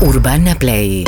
Urbana 0.00 0.54
Play 0.54 1.04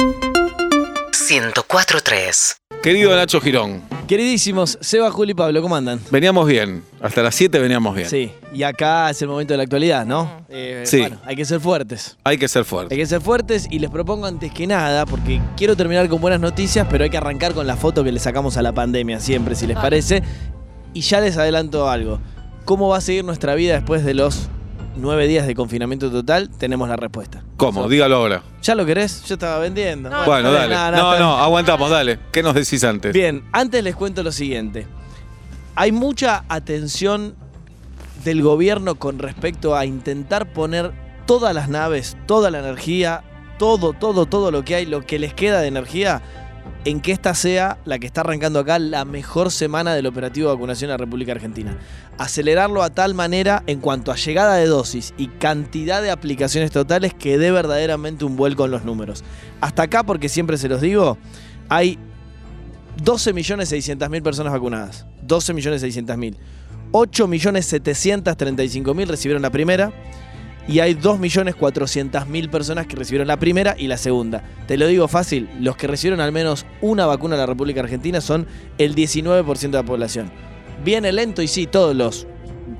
104.3 1.12 2.56
Querido 2.82 3.14
Nacho 3.14 3.40
Girón, 3.40 3.82
Queridísimos, 4.06 4.78
Seba, 4.80 5.10
Juli 5.10 5.32
y 5.32 5.34
Pablo, 5.34 5.60
¿cómo 5.60 5.76
andan? 5.76 6.00
veníamos 6.10 6.46
bien. 6.46 6.82
Hasta 7.02 7.22
las 7.22 7.34
7 7.34 7.58
veníamos 7.58 7.94
bien. 7.94 8.08
Sí, 8.08 8.32
y 8.54 8.62
acá 8.62 9.10
es 9.10 9.20
el 9.20 9.28
momento 9.28 9.52
de 9.52 9.58
la 9.58 9.64
actualidad, 9.64 10.06
¿no? 10.06 10.44
Eh, 10.48 10.84
Sí. 10.86 11.00
Bueno, 11.00 11.18
hay 11.26 11.36
que 11.36 11.44
ser 11.44 11.60
fuertes. 11.60 12.16
Hay 12.24 12.38
que 12.38 12.48
ser 12.48 12.60
Hay 12.60 12.64
fuerte. 12.64 12.96
que 12.96 13.04
ser 13.06 13.20
fuertes 13.20 13.66
y 13.70 13.78
les 13.80 13.90
propongo 13.90 14.24
antes 14.26 14.50
que 14.52 14.66
nada, 14.66 15.04
porque 15.04 15.42
quiero 15.56 15.76
terminar 15.76 16.08
con 16.08 16.20
buenas 16.22 16.40
noticias, 16.40 16.86
pero 16.90 17.04
hay 17.04 17.10
que 17.10 17.18
arrancar 17.18 17.52
con 17.52 17.66
la 17.66 17.76
foto 17.76 18.02
que 18.04 18.12
le 18.12 18.20
sacamos 18.20 18.56
a 18.56 18.62
la 18.62 18.72
pandemia 18.72 19.20
siempre, 19.20 19.54
si 19.54 19.66
les 19.66 19.76
parece. 19.76 20.22
Y 20.94 21.02
ya 21.02 21.20
les 21.20 21.36
adelanto 21.36 21.90
algo. 21.90 22.20
¿Cómo 22.64 22.88
va 22.88 22.98
a 22.98 23.00
seguir 23.02 23.24
nuestra 23.24 23.54
vida 23.54 23.74
después 23.74 24.04
de 24.04 24.14
los 24.14 24.48
nueve 24.98 25.26
días 25.26 25.46
de 25.46 25.54
confinamiento 25.54 26.10
total? 26.10 26.50
Tenemos 26.58 26.88
la 26.88 26.96
respuesta. 26.96 27.42
¿Cómo? 27.56 27.82
So- 27.84 27.88
Dígalo 27.88 28.16
ahora. 28.16 28.42
¿Ya 28.62 28.74
lo 28.74 28.84
querés? 28.86 29.24
Yo 29.24 29.34
estaba 29.34 29.58
vendiendo. 29.58 30.10
bueno, 30.26 30.52
dale. 30.52 30.74
No, 30.96 31.18
no, 31.18 31.36
aguantamos, 31.38 31.90
dale. 31.90 32.18
¿Qué 32.32 32.42
nos 32.42 32.54
decís 32.54 32.82
antes? 32.84 33.12
Bien, 33.12 33.44
antes 33.52 33.82
les 33.82 33.94
cuento 33.96 34.22
lo 34.22 34.32
siguiente. 34.32 34.86
Hay 35.74 35.92
mucha 35.92 36.44
atención 36.48 37.34
del 38.24 38.42
gobierno 38.42 38.96
con 38.96 39.18
respecto 39.18 39.76
a 39.76 39.84
intentar 39.86 40.52
poner 40.52 40.92
todas 41.26 41.54
las 41.54 41.68
naves, 41.68 42.16
toda 42.26 42.50
la 42.50 42.58
energía, 42.58 43.22
todo, 43.58 43.92
todo, 43.92 44.26
todo 44.26 44.50
lo 44.50 44.64
que 44.64 44.74
hay, 44.74 44.86
lo 44.86 45.06
que 45.06 45.18
les 45.18 45.34
queda 45.34 45.60
de 45.60 45.68
energía, 45.68 46.20
en 46.84 47.00
que 47.00 47.12
esta 47.12 47.34
sea 47.34 47.78
la 47.84 47.98
que 47.98 48.06
está 48.06 48.20
arrancando 48.20 48.60
acá 48.60 48.78
la 48.78 49.04
mejor 49.04 49.50
semana 49.50 49.94
del 49.94 50.06
operativo 50.06 50.48
de 50.48 50.54
vacunación 50.54 50.88
en 50.88 50.92
la 50.92 50.98
República 50.98 51.32
Argentina. 51.32 51.76
Acelerarlo 52.18 52.82
a 52.82 52.90
tal 52.90 53.14
manera 53.14 53.62
en 53.66 53.80
cuanto 53.80 54.12
a 54.12 54.16
llegada 54.16 54.54
de 54.54 54.66
dosis 54.66 55.14
y 55.18 55.28
cantidad 55.28 56.02
de 56.02 56.10
aplicaciones 56.10 56.70
totales 56.70 57.14
que 57.14 57.38
dé 57.38 57.50
verdaderamente 57.50 58.24
un 58.24 58.36
vuelco 58.36 58.64
en 58.64 58.70
los 58.70 58.84
números. 58.84 59.24
Hasta 59.60 59.82
acá, 59.84 60.04
porque 60.04 60.28
siempre 60.28 60.56
se 60.56 60.68
los 60.68 60.80
digo, 60.80 61.18
hay 61.68 61.98
12.600.000 63.04 64.22
personas 64.22 64.52
vacunadas. 64.52 65.06
12.600.000. 65.26 66.36
8.735.000 66.92 69.06
recibieron 69.06 69.42
la 69.42 69.50
primera. 69.50 69.92
Y 70.68 70.80
hay 70.80 70.94
2.400.000 70.94 72.50
personas 72.50 72.86
que 72.86 72.94
recibieron 72.94 73.26
la 73.26 73.38
primera 73.38 73.74
y 73.78 73.88
la 73.88 73.96
segunda. 73.96 74.44
Te 74.66 74.76
lo 74.76 74.86
digo 74.86 75.08
fácil, 75.08 75.48
los 75.58 75.76
que 75.76 75.86
recibieron 75.86 76.20
al 76.20 76.30
menos 76.30 76.66
una 76.82 77.06
vacuna 77.06 77.36
en 77.36 77.40
la 77.40 77.46
República 77.46 77.80
Argentina 77.80 78.20
son 78.20 78.46
el 78.76 78.94
19% 78.94 79.58
de 79.58 79.68
la 79.70 79.82
población. 79.82 80.30
Viene 80.84 81.10
lento 81.10 81.40
y 81.40 81.48
sí, 81.48 81.66
todos 81.66 81.96
los 81.96 82.26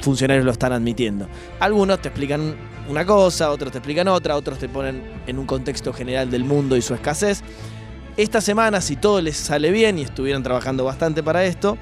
funcionarios 0.00 0.44
lo 0.44 0.52
están 0.52 0.72
admitiendo. 0.72 1.28
Algunos 1.60 2.00
te 2.02 2.08
explican 2.08 2.54
una 2.88 3.04
cosa, 3.04 3.50
otros 3.50 3.72
te 3.72 3.78
explican 3.78 4.06
otra, 4.08 4.36
otros 4.36 4.58
te 4.58 4.68
ponen 4.68 5.02
en 5.26 5.38
un 5.38 5.46
contexto 5.46 5.92
general 5.92 6.30
del 6.30 6.44
mundo 6.44 6.76
y 6.76 6.82
su 6.82 6.94
escasez. 6.94 7.42
Esta 8.18 8.40
semana, 8.40 8.80
si 8.80 8.96
todo 8.96 9.20
les 9.20 9.36
sale 9.36 9.70
bien 9.70 9.96
y 9.96 10.02
estuvieran 10.02 10.42
trabajando 10.42 10.82
bastante 10.84 11.22
para 11.22 11.44
esto, 11.44 11.78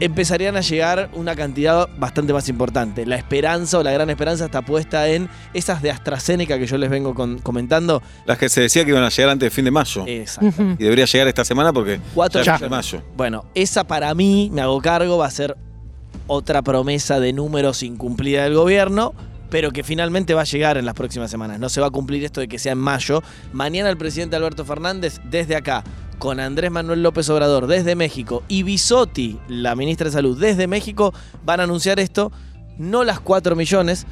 empezarían 0.00 0.56
a 0.56 0.60
llegar 0.62 1.10
una 1.14 1.36
cantidad 1.36 1.88
bastante 1.96 2.32
más 2.32 2.48
importante. 2.48 3.06
La 3.06 3.14
esperanza 3.16 3.78
o 3.78 3.82
la 3.84 3.92
gran 3.92 4.10
esperanza 4.10 4.46
está 4.46 4.62
puesta 4.62 5.08
en 5.08 5.28
esas 5.52 5.80
de 5.80 5.92
AstraZeneca 5.92 6.58
que 6.58 6.66
yo 6.66 6.76
les 6.76 6.90
vengo 6.90 7.14
con- 7.14 7.38
comentando. 7.38 8.02
Las 8.26 8.36
que 8.36 8.48
se 8.48 8.62
decía 8.62 8.84
que 8.84 8.90
iban 8.90 9.04
a 9.04 9.10
llegar 9.10 9.30
antes 9.30 9.46
de 9.46 9.50
fin 9.50 9.64
de 9.64 9.70
mayo. 9.70 10.04
Exacto. 10.08 10.62
Y 10.78 10.82
debería 10.82 11.04
llegar 11.04 11.28
esta 11.28 11.44
semana 11.44 11.72
porque 11.72 12.00
Cuatro 12.14 12.42
ya 12.42 12.56
es 12.56 12.60
millones. 12.60 12.90
de 12.90 12.98
mayo. 12.98 13.06
Bueno, 13.16 13.44
esa 13.54 13.84
para 13.84 14.12
mí, 14.14 14.50
me 14.52 14.60
hago 14.60 14.80
cargo, 14.80 15.18
va 15.18 15.26
a 15.26 15.30
ser 15.30 15.56
otra 16.26 16.62
promesa 16.62 17.20
de 17.20 17.32
números 17.32 17.84
incumplida 17.84 18.42
del 18.42 18.54
gobierno, 18.54 19.14
pero 19.54 19.70
que 19.70 19.84
finalmente 19.84 20.34
va 20.34 20.40
a 20.40 20.46
llegar 20.46 20.78
en 20.78 20.84
las 20.84 20.94
próximas 20.96 21.30
semanas. 21.30 21.60
No 21.60 21.68
se 21.68 21.80
va 21.80 21.86
a 21.86 21.90
cumplir 21.92 22.24
esto 22.24 22.40
de 22.40 22.48
que 22.48 22.58
sea 22.58 22.72
en 22.72 22.78
mayo. 22.78 23.22
Mañana 23.52 23.88
el 23.88 23.96
presidente 23.96 24.34
Alberto 24.34 24.64
Fernández, 24.64 25.20
desde 25.30 25.54
acá, 25.54 25.84
con 26.18 26.40
Andrés 26.40 26.72
Manuel 26.72 27.04
López 27.04 27.30
Obrador 27.30 27.68
desde 27.68 27.94
México 27.94 28.42
y 28.48 28.64
Bisotti, 28.64 29.38
la 29.46 29.76
ministra 29.76 30.06
de 30.06 30.10
Salud, 30.10 30.36
desde 30.36 30.66
México, 30.66 31.14
van 31.44 31.60
a 31.60 31.62
anunciar 31.62 32.00
esto. 32.00 32.32
No 32.78 33.04
las 33.04 33.20
4 33.20 33.54
millones, 33.54 34.08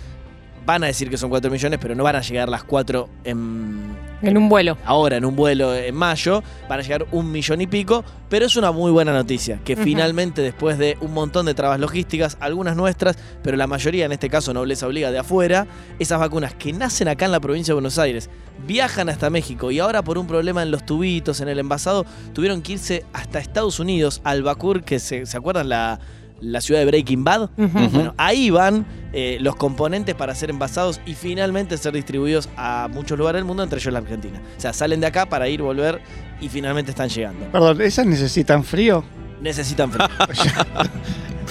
van 0.64 0.84
a 0.84 0.86
decir 0.86 1.10
que 1.10 1.18
son 1.18 1.28
4 1.28 1.50
millones, 1.50 1.80
pero 1.82 1.96
no 1.96 2.04
van 2.04 2.14
a 2.14 2.20
llegar 2.20 2.48
las 2.48 2.62
4 2.62 3.08
en, 3.24 3.96
En 4.22 4.38
un 4.38 4.48
vuelo. 4.48 4.78
ahora 4.84 5.16
en 5.16 5.24
un 5.24 5.34
vuelo 5.34 5.74
en 5.74 5.94
mayo, 5.94 6.42
van 6.68 6.78
a 6.78 6.82
llegar 6.82 7.06
un 7.10 7.30
millón 7.30 7.60
y 7.60 7.66
pico, 7.66 8.04
pero 8.28 8.46
es 8.46 8.56
una 8.56 8.70
muy 8.70 8.92
buena 8.92 9.12
noticia, 9.12 9.58
que 9.64 9.76
finalmente 9.76 10.42
después 10.42 10.78
de 10.78 10.96
un 11.00 11.12
montón 11.12 11.46
de 11.46 11.54
trabas 11.54 11.80
logísticas, 11.80 12.36
algunas 12.40 12.76
nuestras, 12.76 13.18
pero 13.42 13.56
la 13.56 13.66
mayoría, 13.66 14.06
en 14.06 14.12
este 14.12 14.30
caso 14.30 14.54
Nobleza 14.54 14.86
Obliga 14.86 15.10
de 15.10 15.18
afuera, 15.18 15.66
esas 15.98 16.20
vacunas 16.20 16.54
que 16.54 16.72
nacen 16.72 17.08
acá 17.08 17.24
en 17.24 17.32
la 17.32 17.40
provincia 17.40 17.72
de 17.72 17.74
Buenos 17.74 17.98
Aires, 17.98 18.30
viajan 18.66 19.08
hasta 19.08 19.28
México 19.28 19.70
y 19.70 19.80
ahora 19.80 20.02
por 20.02 20.18
un 20.18 20.26
problema 20.26 20.62
en 20.62 20.70
los 20.70 20.86
tubitos, 20.86 21.40
en 21.40 21.48
el 21.48 21.58
envasado, 21.58 22.06
tuvieron 22.32 22.62
que 22.62 22.74
irse 22.74 23.04
hasta 23.12 23.40
Estados 23.40 23.80
Unidos, 23.80 24.20
al 24.24 24.42
Bacur, 24.42 24.84
que 24.84 24.98
se, 24.98 25.26
¿se 25.26 25.36
acuerdan 25.36 25.68
la, 25.68 25.98
la 26.42 26.60
ciudad 26.60 26.80
de 26.80 26.86
Breaking 26.86 27.24
Bad? 27.24 27.50
Bueno, 27.56 28.14
ahí 28.18 28.50
van 28.50 28.84
eh, 29.12 29.38
los 29.40 29.56
componentes 29.56 30.14
para 30.14 30.34
ser 30.34 30.50
envasados 30.50 31.00
y 31.06 31.14
finalmente 31.14 31.76
ser 31.78 31.92
distribuidos 31.94 32.48
a 32.56 32.88
muchos 32.92 33.18
lugares 33.18 33.38
del 33.38 33.44
mundo, 33.44 33.62
entre 33.62 33.78
ellos 33.78 33.92
la 33.92 34.00
Argentina. 34.00 34.40
O 34.56 34.60
sea, 34.60 34.72
salen 34.72 35.00
de 35.00 35.06
acá 35.06 35.26
para 35.26 35.48
ir, 35.48 35.62
volver 35.62 36.00
y 36.40 36.48
finalmente 36.48 36.90
están 36.90 37.08
llegando. 37.08 37.46
Perdón, 37.46 37.80
¿esas 37.80 38.06
necesitan 38.06 38.64
frío? 38.64 39.04
Necesitan 39.40 39.90
frío. 39.90 40.08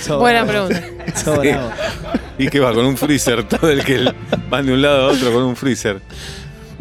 Buena 0.19 0.45
pregunta. 0.45 0.81
¿Y 2.37 2.47
qué 2.47 2.59
va? 2.59 2.73
Con 2.73 2.85
un 2.85 2.97
freezer. 2.97 3.47
Todo 3.47 3.69
el 3.69 3.83
que 3.83 4.11
van 4.49 4.65
de 4.65 4.73
un 4.73 4.81
lado 4.81 5.09
a 5.09 5.13
otro 5.13 5.31
con 5.31 5.43
un 5.43 5.55
freezer. 5.55 6.01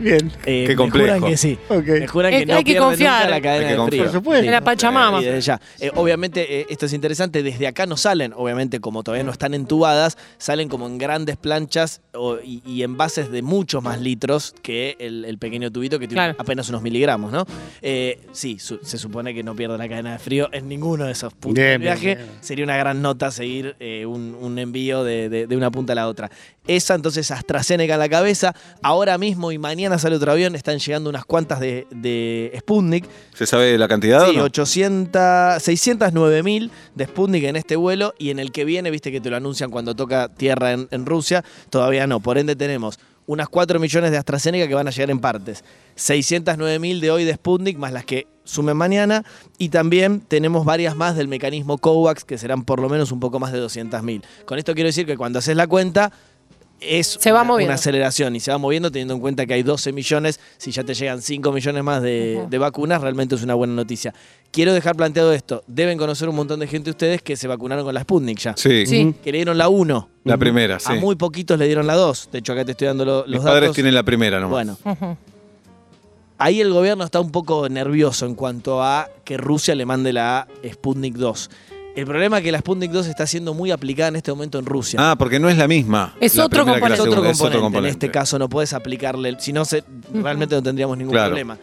Bien, 0.01 0.33
Eh, 0.47 0.65
Qué 0.67 0.69
Me 0.69 0.75
juran 0.77 0.91
complejo. 0.91 1.27
que 1.27 1.37
sí. 1.37 1.59
Me 1.69 1.77
ok. 1.77 2.09
juran 2.11 2.33
Es 2.33 2.41
que 2.41 2.47
que 2.47 2.53
no 2.53 2.59
hay 2.59 2.65
que 2.65 2.77
confiar. 2.77 3.19
nunca 3.25 3.31
la 3.31 3.41
cadena 3.41 3.69
que 3.69 3.77
de 3.77 3.87
frío. 3.87 4.03
Por 4.05 4.13
supuesto. 4.13 4.45
En 4.47 4.51
la 4.51 4.61
Pachamama. 4.63 5.21
Y 5.21 5.25
desde 5.27 5.41
ya. 5.43 5.61
Eh, 5.79 5.91
obviamente, 5.95 6.61
eh, 6.61 6.67
esto 6.71 6.87
es 6.87 6.93
interesante, 6.93 7.43
desde 7.43 7.67
acá 7.67 7.87
no 7.87 7.97
salen, 7.97 8.33
obviamente 8.35 8.81
como 8.81 9.03
todavía 9.03 9.25
no 9.25 9.33
están 9.33 9.55
entubadas, 9.55 10.17
salen 10.39 10.69
como 10.69 10.87
en 10.87 10.99
grandes 10.99 11.37
planchas 11.37 12.01
o- 12.15 12.39
y, 12.43 12.63
y 12.67 12.83
envases 12.83 13.31
de 13.31 13.43
muchos 13.43 13.83
más 13.83 14.01
litros 14.01 14.55
que 14.63 14.97
el, 14.99 15.25
el 15.25 15.39
pequeño 15.39 15.71
tubito 15.71 15.99
que 15.99 16.09
tiene 16.09 16.15
Claro. 16.23 16.37
apenas 16.39 16.69
unos 16.71 16.83
miligramos, 16.83 17.31
¿no? 17.33 17.45
Eh, 17.83 18.21
sí, 18.33 18.59
su- 18.59 18.81
se 18.83 18.99
supone 18.99 19.35
que 19.35 19.43
no 19.43 19.55
pierden 19.55 19.79
la 19.79 19.89
cadena 19.89 20.13
de 20.13 20.19
frío 20.19 20.49
en 20.53 20.69
ninguno 20.69 21.05
de 21.07 21.13
esos 21.13 21.33
puntos 21.35 21.55
Bien, 21.55 21.81
bien, 21.81 21.83
viaje. 21.83 22.15
bien. 22.17 22.29
Sería 22.41 22.65
una 22.65 22.77
gran 22.77 23.03
nota 23.03 23.31
seguir 23.31 23.77
eh, 23.81 24.07
un, 24.07 24.37
un 24.41 24.59
envío 24.59 25.05
de, 25.05 25.29
de- 25.29 25.47
de 25.47 25.57
una 25.57 25.71
punta 25.71 25.93
a 25.93 25.97
la 25.97 26.09
otra. 26.09 26.31
Esa 26.67 26.95
entonces 26.95 27.31
AstraZeneca 27.31 27.95
en 27.95 28.01
la 28.01 28.09
cabeza. 28.09 28.55
Ahora 28.83 29.19
mismo 29.19 29.51
y 29.51 29.59
mañana 29.59 29.99
sale 29.99 30.17
otro 30.17 30.33
avión, 30.33 30.55
están 30.55 30.79
llegando 30.79 31.11
unas 31.11 31.25
cuantas 31.25 31.59
de, 31.59 31.87
de 31.91 32.53
Sputnik. 32.61 33.07
¿Se 33.35 33.47
sabe 33.47 33.77
la 33.79 33.89
cantidad? 33.89 34.29
o 34.29 34.31
Sí, 34.31 34.37
no? 34.37 34.45
800, 34.45 35.63
609 35.63 36.43
mil 36.43 36.71
de 36.95 37.07
Sputnik 37.07 37.45
en 37.45 37.57
este 37.57 37.77
vuelo 37.77 38.15
y 38.19 38.31
en 38.31 38.39
el 38.39 38.53
que 38.53 38.65
viene, 38.65 38.91
viste 38.91 39.11
que 39.11 39.21
te 39.21 39.31
lo 39.31 39.37
anuncian 39.37 39.71
cuando 39.71 39.95
toca 39.95 40.29
tierra 40.29 40.73
en, 40.73 40.89
en 40.91 41.07
Rusia, 41.07 41.45
todavía 41.71 42.07
no. 42.07 42.21
Por 42.21 42.39
ende 42.39 42.55
tenemos 42.57 42.99
unas 43.27 43.49
4 43.49 43.79
millones 43.79 44.11
de 44.11 44.19
AstraZeneca 44.19 44.67
que 44.67 44.75
van 44.75 44.89
a 44.89 44.91
llegar 44.91 45.11
en 45.11 45.21
partes, 45.21 45.65
609 45.95 46.79
mil 46.81 47.01
de 47.01 47.11
hoy 47.13 47.25
de 47.25 47.35
Sputnik 47.35 47.79
más 47.79 47.93
las 47.93 48.05
que 48.05 48.27
sumen 48.43 48.77
mañana 48.77 49.25
y 49.57 49.69
también 49.69 50.21
tenemos 50.21 50.65
varias 50.65 50.97
más 50.97 51.15
del 51.17 51.29
mecanismo 51.29 51.79
COVAX 51.79 52.25
que 52.25 52.39
serán 52.39 52.65
por 52.65 52.81
lo 52.81 52.89
menos 52.89 53.13
un 53.13 53.21
poco 53.21 53.39
más 53.39 53.53
de 53.53 53.59
200 53.61 54.03
mil. 54.03 54.25
Con 54.47 54.59
esto 54.59 54.75
quiero 54.75 54.89
decir 54.89 55.07
que 55.07 55.17
cuando 55.17 55.39
haces 55.39 55.57
la 55.57 55.69
cuenta 55.69 56.11
es 56.81 57.19
Se 57.21 57.31
va 57.33 57.41
una, 57.43 57.49
moviendo. 57.49 57.71
una 57.71 57.75
aceleración 57.75 58.35
y 58.37 58.41
se 58.41 58.51
va 58.51 58.59
moviendo 58.59 58.91
teniendo 58.91 59.15
en 59.15 59.21
cuenta 59.21 59.45
que 59.47 59.55
hay 59.55 59.63
12 59.63 59.93
millones, 59.93 60.41
si 60.57 60.71
ya 60.73 60.83
te 60.85 60.95
llegan 60.95 61.21
5 61.23 61.53
millones 61.53 61.85
más 61.85 62.03
de, 62.03 62.47
vacunas, 62.59 63.01
realmente 63.03 63.35
es 63.35 63.43
una 63.43 63.55
buena 63.55 63.75
noticia. 63.75 64.15
Quiero 64.51 64.73
dejar 64.75 64.97
planteado 64.97 65.33
esto, 65.33 65.63
deben 65.67 65.97
conocer 65.99 66.29
un 66.29 66.35
montón 66.37 66.61
de 66.61 66.67
gente 66.67 66.91
ustedes 66.91 67.23
que 67.23 67.37
se 67.37 67.47
vacunaron 67.47 67.85
con 67.85 67.95
la 67.95 68.01
Sputnik 68.01 68.39
ya, 68.39 68.55
Sí, 68.57 68.85
Sí. 68.87 69.15
que 69.23 69.31
le 69.33 69.39
dieron 69.39 69.57
la 69.59 69.69
1, 69.69 70.09
la 70.25 70.37
primera, 70.39 70.79
sí. 70.81 70.93
a 70.93 70.95
muy 70.97 71.15
poquitos 71.17 71.59
le 71.59 71.67
dieron 71.67 71.87
la 71.87 71.95
2, 71.95 72.31
de 72.33 72.39
hecho 72.41 72.53
acá 72.55 72.65
te 72.65 72.73
estoy 72.73 72.87
dando 72.89 73.05
lo- 73.05 73.23
Mis 73.25 73.37
los 73.37 73.45
padres 73.45 73.61
datos. 73.63 73.75
tienen 73.77 73.95
la 73.95 74.03
primera 74.03 74.41
nomás. 74.41 74.77
Bueno, 74.77 75.17
ahí 76.39 76.61
el 76.61 76.73
gobierno 76.73 77.05
está 77.05 77.21
un 77.21 77.31
poco 77.31 77.69
nervioso 77.69 78.27
en 78.27 78.35
cuanto 78.35 78.83
a 78.83 79.09
que 79.25 79.37
Rusia 79.37 79.75
le 79.75 79.85
mande 79.87 80.13
la 80.13 80.49
Sputnik 80.69 81.15
2. 81.15 81.51
El 81.97 82.07
problema 82.07 82.39
es 82.39 82.45
que 82.45 82.53
la 82.53 82.59
Sputnik 82.61 82.91
2 82.93 83.07
está 83.09 83.27
siendo 83.27 83.53
muy 83.53 83.71
aplicada 83.73 84.09
en 84.09 84.17
este 84.17 84.31
momento 84.31 84.59
en 84.59 84.65
Rusia. 84.67 84.99
Ah, 85.11 85.17
porque 85.19 85.41
no 85.41 85.49
es 85.49 85.57
la 85.59 85.67
misma. 85.67 86.15
Es 86.21 86.37
la 86.37 86.45
otro 86.47 86.61
es 86.61 86.67
componente. 86.67 86.95
es 86.95 87.41
otro 87.41 87.61
componente. 87.61 87.89
En 87.89 87.93
este 87.95 88.11
caso 88.11 88.39
no 88.39 88.49
puedes 88.49 88.73
aplicarle, 88.73 89.37
si 89.41 89.53
no, 89.53 89.65
se- 89.65 89.83
realmente 90.15 90.55
no 90.55 90.63
tendríamos 90.63 90.97
ningún 90.97 91.13
Claro. 91.13 91.31
problema. 91.31 91.59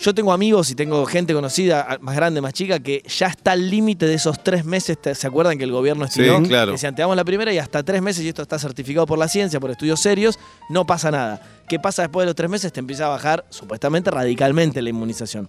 Yo 0.00 0.12
tengo 0.12 0.32
amigos 0.32 0.68
y 0.70 0.74
tengo 0.74 1.06
gente 1.06 1.32
conocida, 1.32 1.96
más 2.00 2.16
grande, 2.16 2.40
más 2.40 2.52
chica, 2.54 2.80
que 2.80 3.04
ya 3.06 3.28
está 3.28 3.52
al 3.52 3.70
límite 3.70 4.04
de 4.06 4.14
esos 4.14 4.42
tres 4.42 4.64
meses. 4.64 5.00
¿te- 5.00 5.14
¿Se 5.14 5.28
acuerdan 5.28 5.56
que 5.56 5.62
el 5.64 5.70
gobierno 5.70 6.06
Sí, 6.08 6.22
estiró? 6.22 6.42
claro. 6.42 6.72
Decían, 6.72 6.96
te 6.96 7.02
damos 7.02 7.16
la 7.16 7.24
primera 7.24 7.52
y 7.52 7.58
hasta 7.58 7.84
tres 7.84 8.02
meses, 8.02 8.24
y 8.24 8.28
esto 8.28 8.42
está 8.42 8.58
certificado 8.58 9.06
por 9.06 9.16
la 9.16 9.28
ciencia, 9.28 9.60
por 9.60 9.70
estudios 9.70 10.00
serios, 10.00 10.40
no 10.70 10.84
pasa 10.84 11.12
nada. 11.12 11.40
¿Qué 11.68 11.78
pasa 11.78 12.02
después 12.02 12.24
de 12.24 12.26
los 12.26 12.34
tres 12.34 12.50
meses? 12.50 12.72
Te 12.72 12.80
empieza 12.80 13.06
a 13.06 13.10
bajar, 13.10 13.44
supuestamente, 13.48 14.10
radicalmente 14.10 14.82
la 14.82 14.90
inmunización. 14.90 15.46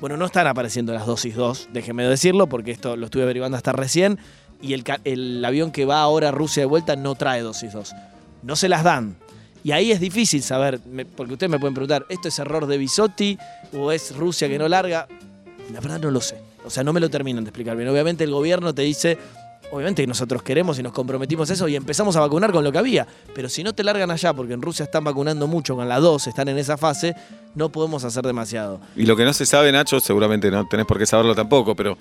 Bueno, 0.00 0.16
no 0.16 0.26
están 0.26 0.46
apareciendo 0.46 0.92
las 0.92 1.06
dosis 1.06 1.34
2, 1.34 1.68
déjeme 1.72 2.04
decirlo, 2.04 2.48
porque 2.48 2.72
esto 2.72 2.96
lo 2.96 3.06
estuve 3.06 3.22
averiguando 3.22 3.56
hasta 3.56 3.72
recién, 3.72 4.18
y 4.60 4.74
el, 4.74 5.44
avión 5.44 5.70
que 5.70 5.84
va 5.84 6.00
ahora 6.00 6.28
a 6.28 6.32
Rusia 6.32 6.62
de 6.62 6.66
vuelta 6.66 6.96
no 6.96 7.14
trae 7.14 7.42
dosis 7.42 7.72
2. 7.72 7.94
No 8.42 8.56
se 8.56 8.68
las 8.68 8.82
dan. 8.82 9.16
Y 9.62 9.72
ahí 9.72 9.92
es 9.92 10.00
difícil 10.00 10.42
saber, 10.42 10.80
porque 11.16 11.34
ustedes 11.34 11.50
me 11.50 11.58
pueden 11.58 11.74
preguntar, 11.74 12.06
¿esto 12.08 12.28
es 12.28 12.38
error 12.38 12.66
de 12.66 12.78
Bisotti 12.78 13.38
o 13.72 13.92
es 13.92 14.14
Rusia 14.16 14.48
que 14.48 14.58
no 14.58 14.68
larga? 14.68 15.06
La 15.72 15.80
verdad 15.80 16.00
no 16.00 16.10
lo 16.10 16.20
sé. 16.20 16.36
O 16.64 16.70
sea, 16.70 16.82
no 16.82 16.92
me 16.92 17.00
lo 17.00 17.08
terminan 17.10 17.44
de 17.44 17.50
explicar 17.50 17.76
bien. 17.76 17.88
Obviamente 17.88 18.24
el 18.24 18.30
gobierno 18.30 18.74
te 18.74 18.82
dice, 18.82 19.18
obviamente 19.74 20.02
que 20.02 20.06
nosotros 20.06 20.42
queremos 20.42 20.78
y 20.78 20.82
nos 20.82 20.92
comprometimos 20.92 21.50
a 21.50 21.52
eso 21.54 21.66
y 21.68 21.76
empezamos 21.76 22.14
a 22.16 22.20
vacunar 22.20 22.52
con 22.52 22.62
lo 22.64 22.70
que 22.72 22.78
había. 22.78 23.06
Pero 23.34 23.48
si 23.48 23.64
no 23.64 23.72
te 23.74 23.82
largan 23.82 24.10
allá, 24.10 24.32
porque 24.32 24.52
en 24.54 24.62
Rusia 24.62 24.84
están 24.84 25.04
vacunando 25.04 25.46
mucho 25.46 25.74
con 25.74 25.88
la 25.88 25.98
2, 26.00 26.26
están 26.28 26.48
en 26.48 26.58
esa 26.58 26.76
fase, 26.76 27.14
no 27.54 27.68
podemos 27.70 28.04
hacer 28.04 28.24
demasiado. 28.24 28.80
Y 28.96 29.04
lo 29.06 29.16
que 29.16 29.24
no 29.24 29.32
se 29.32 29.46
sabe, 29.46 29.72
Nacho, 29.72 30.00
seguramente 30.00 30.50
no 30.50 30.66
tenés 30.68 30.86
por 30.86 30.98
qué 30.98 31.06
saberlo 31.06 31.34
tampoco, 31.34 31.74
pero 31.74 31.98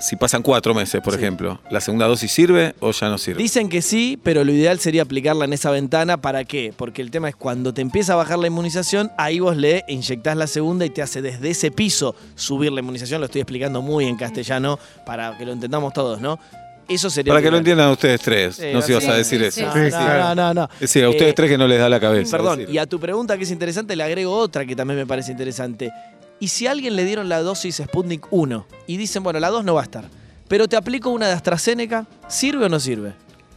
si 0.00 0.16
pasan 0.16 0.42
cuatro 0.42 0.74
meses, 0.74 1.00
por 1.02 1.14
Sí. 1.14 1.20
ejemplo, 1.20 1.60
¿la 1.70 1.80
segunda 1.80 2.06
dosis 2.08 2.30
sirve 2.30 2.74
o 2.80 2.90
ya 2.90 3.08
no 3.08 3.16
sirve? 3.16 3.40
Dicen 3.40 3.68
que 3.68 3.80
sí, 3.80 4.18
pero 4.22 4.42
lo 4.44 4.50
ideal 4.52 4.80
sería 4.80 5.02
aplicarla 5.02 5.44
en 5.44 5.52
esa 5.52 5.70
ventana. 5.70 6.20
¿Para 6.20 6.44
qué? 6.44 6.74
Porque 6.76 7.00
el 7.00 7.10
tema 7.12 7.28
es 7.28 7.36
cuando 7.36 7.72
te 7.72 7.80
empieza 7.80 8.14
a 8.14 8.16
bajar 8.16 8.38
la 8.40 8.48
inmunización, 8.48 9.12
ahí 9.18 9.38
vos 9.38 9.56
le 9.56 9.84
inyectás 9.88 10.36
la 10.36 10.48
segunda 10.48 10.84
y 10.84 10.90
te 10.90 11.00
hace 11.00 11.22
desde 11.22 11.48
ese 11.50 11.70
piso 11.70 12.16
subir 12.34 12.72
la 12.72 12.80
inmunización. 12.80 13.20
Lo 13.20 13.26
estoy 13.26 13.42
explicando 13.42 13.82
muy 13.82 14.06
en 14.06 14.16
castellano 14.16 14.78
para 15.06 15.38
que 15.38 15.46
lo 15.46 15.52
entendamos 15.52 15.92
todos, 15.92 16.20
¿no? 16.20 16.40
Eso 16.88 17.08
sería. 17.10 17.32
Para 17.32 17.42
que 17.42 17.50
lo 17.50 17.56
entiendan 17.58 17.90
ustedes 17.90 18.20
tres, 18.20 18.56
Sí, 18.56 18.66
no 18.72 18.82
si 18.82 18.92
vas 18.92 19.06
a 19.08 19.14
decir 19.14 19.40
sí, 19.40 19.46
eso. 19.46 19.72
sí. 19.72 19.78
No, 19.78 19.90
Sí, 19.90 19.96
no, 19.96 20.18
no, 20.18 20.34
no, 20.34 20.54
no. 20.54 20.64
Es 20.74 20.80
decir, 20.80 21.04
a 21.04 21.08
ustedes 21.10 21.30
Eh, 21.30 21.34
tres 21.34 21.50
que 21.50 21.58
no 21.58 21.66
les 21.66 21.78
da 21.78 21.88
la 21.88 21.98
cabeza. 22.00 22.36
Perdón, 22.36 22.58
decir. 22.58 22.74
y 22.74 22.78
a 22.78 22.86
tu 22.86 23.00
pregunta 23.00 23.36
que 23.38 23.44
es 23.44 23.50
interesante 23.50 23.96
le 23.96 24.02
agrego 24.02 24.36
otra 24.36 24.64
que 24.66 24.76
también 24.76 24.98
me 24.98 25.06
parece 25.06 25.32
interesante. 25.32 25.90
¿Y 26.40 26.48
si 26.48 26.66
a 26.66 26.72
alguien 26.72 26.96
le 26.96 27.04
dieron 27.04 27.28
la 27.28 27.40
dosis 27.40 27.76
Sputnik 27.76 28.26
1 28.30 28.66
y 28.86 28.96
dicen, 28.96 29.22
bueno, 29.22 29.38
la 29.40 29.48
2 29.50 29.64
no 29.64 29.74
va 29.74 29.80
a 29.80 29.84
estar, 29.84 30.04
pero 30.48 30.68
te 30.68 30.76
aplico 30.76 31.10
una 31.10 31.26
de 31.28 31.32
AstraZeneca, 31.32 32.06
¿sirve 32.28 32.66
o 32.66 32.68
no 32.68 32.78
sirve? 32.80 33.14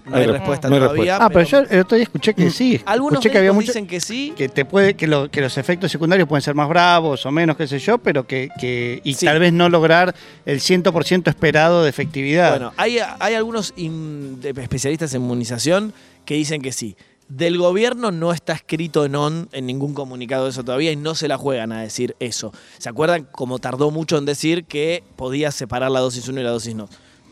No 0.10 0.16
hay, 0.16 0.22
Hay 0.22 0.28
re- 0.28 0.34
respuesta 0.38 0.70
no 0.70 0.76
hay 0.76 0.82
todavía. 0.82 1.18
Ah, 1.18 1.30
pero 1.30 1.44
yo 1.46 1.60
el 1.60 1.80
otro 1.82 1.96
día 1.96 2.04
escuché 2.04 2.34
que 2.34 2.50
sí. 2.50 2.82
Algunos 2.86 3.16
escuché 3.20 3.32
que 3.32 3.38
había 3.40 3.52
médicos 3.52 3.56
mucho, 3.66 3.74
dicen 3.74 3.88
que 3.88 4.00
sí. 4.00 4.34
que 4.38 4.50
te 4.50 4.66
puede 4.66 4.94
que, 4.96 5.08
lo- 5.08 5.30
que 5.30 5.42
los 5.42 5.58
efectos 5.58 5.92
secundarios 5.92 6.28
pueden 6.28 6.42
ser 6.42 6.56
más 6.56 6.70
bravos 6.70 7.26
o 7.26 7.32
menos, 7.32 7.58
qué 7.58 7.68
sé 7.68 7.80
yo, 7.80 7.98
pero 7.98 8.26
que, 8.26 8.50
que 8.60 9.02
y 9.04 9.14
Sí. 9.16 9.26
tal 9.26 9.40
vez 9.40 9.52
no 9.54 9.70
lograr 9.70 10.16
el 10.46 10.60
100% 10.62 11.30
esperado 11.30 11.84
de 11.84 11.90
efectividad. 11.90 12.52
Bueno, 12.52 12.74
hay, 12.78 13.00
hay 13.20 13.34
algunos 13.36 13.74
in- 13.76 14.40
de- 14.42 14.50
especialistas 14.62 15.14
en 15.14 15.22
inmunización 15.22 15.94
que 16.26 16.36
dicen 16.36 16.62
que 16.62 16.72
sí. 16.72 16.96
Del 17.30 17.58
gobierno 17.58 18.10
no 18.12 18.32
está 18.32 18.54
escrito 18.54 19.04
en 19.04 19.14
on 19.16 19.50
en 19.52 19.66
ningún 19.66 19.94
comunicado 19.94 20.46
de 20.46 20.52
eso 20.52 20.64
todavía 20.64 20.94
y 20.94 20.96
no 20.96 21.14
se 21.14 21.28
la 21.28 21.38
juegan 21.38 21.74
a 21.74 21.82
decir 21.82 22.16
eso. 22.22 22.54
¿Se 22.78 22.88
acuerdan 22.88 23.28
cómo 23.34 23.60
tardó 23.60 23.92
mucho 23.92 24.18
en 24.18 24.24
decir 24.24 24.64
que 24.64 25.04
podía 25.18 25.52
separar 25.52 25.92
la 25.92 26.00
dosis 26.00 26.26
1 26.30 26.40
y 26.40 26.44
la 26.46 26.52
dosis 26.52 26.74
no? 26.76 26.88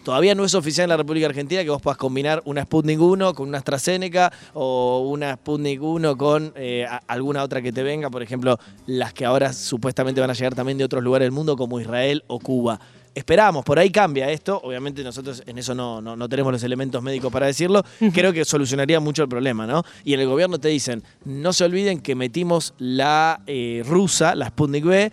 Todavía 0.05 0.35
no 0.35 0.45
es 0.45 0.53
oficial 0.53 0.85
en 0.85 0.89
la 0.89 0.97
República 0.97 1.25
Argentina 1.25 1.63
que 1.63 1.71
vos 1.71 1.81
puedas 1.81 1.97
combinar 1.97 2.39
una 2.45 2.61
Sputnik 2.61 3.01
1 3.01 3.33
con 3.33 3.49
una 3.49 3.57
AstraZeneca 3.57 4.31
o 4.53 4.99
una 5.09 5.33
Sputnik 5.33 5.81
1 5.81 6.15
con 6.15 6.53
eh, 6.55 6.85
alguna 7.07 7.41
otra 7.41 7.59
que 7.59 7.71
te 7.71 7.81
venga, 7.81 8.11
por 8.11 8.21
ejemplo, 8.21 8.59
las 8.85 9.15
que 9.15 9.25
ahora 9.25 9.51
supuestamente 9.51 10.21
van 10.21 10.29
a 10.29 10.33
llegar 10.33 10.53
también 10.53 10.77
de 10.77 10.83
otros 10.83 11.03
lugares 11.03 11.25
del 11.25 11.31
mundo 11.31 11.57
como 11.57 11.79
Israel 11.79 12.23
o 12.27 12.37
Cuba. 12.39 12.79
Esperamos, 13.15 13.63
por 13.63 13.79
ahí 13.79 13.89
cambia 13.89 14.29
esto. 14.29 14.59
Obviamente 14.61 15.01
nosotros 15.01 15.41
en 15.47 15.57
eso 15.57 15.73
no, 15.73 16.01
no, 16.01 16.17
no 16.17 16.29
tenemos 16.29 16.51
los 16.51 16.61
elementos 16.63 17.01
médicos 17.01 17.31
para 17.31 17.47
decirlo. 17.47 17.81
Creo 18.13 18.31
que 18.31 18.43
solucionaría 18.43 18.99
mucho 18.99 19.23
el 19.23 19.29
problema, 19.29 19.65
¿no? 19.65 19.83
Y 20.03 20.13
en 20.13 20.19
el 20.19 20.27
gobierno 20.27 20.59
te 20.59 20.67
dicen, 20.67 21.01
no 21.23 21.51
se 21.53 21.63
olviden 21.63 22.01
que 22.01 22.13
metimos 22.13 22.73
la 22.77 23.41
eh, 23.47 23.83
rusa, 23.87 24.35
la 24.35 24.49
Sputnik 24.49 24.83
B, 24.83 25.11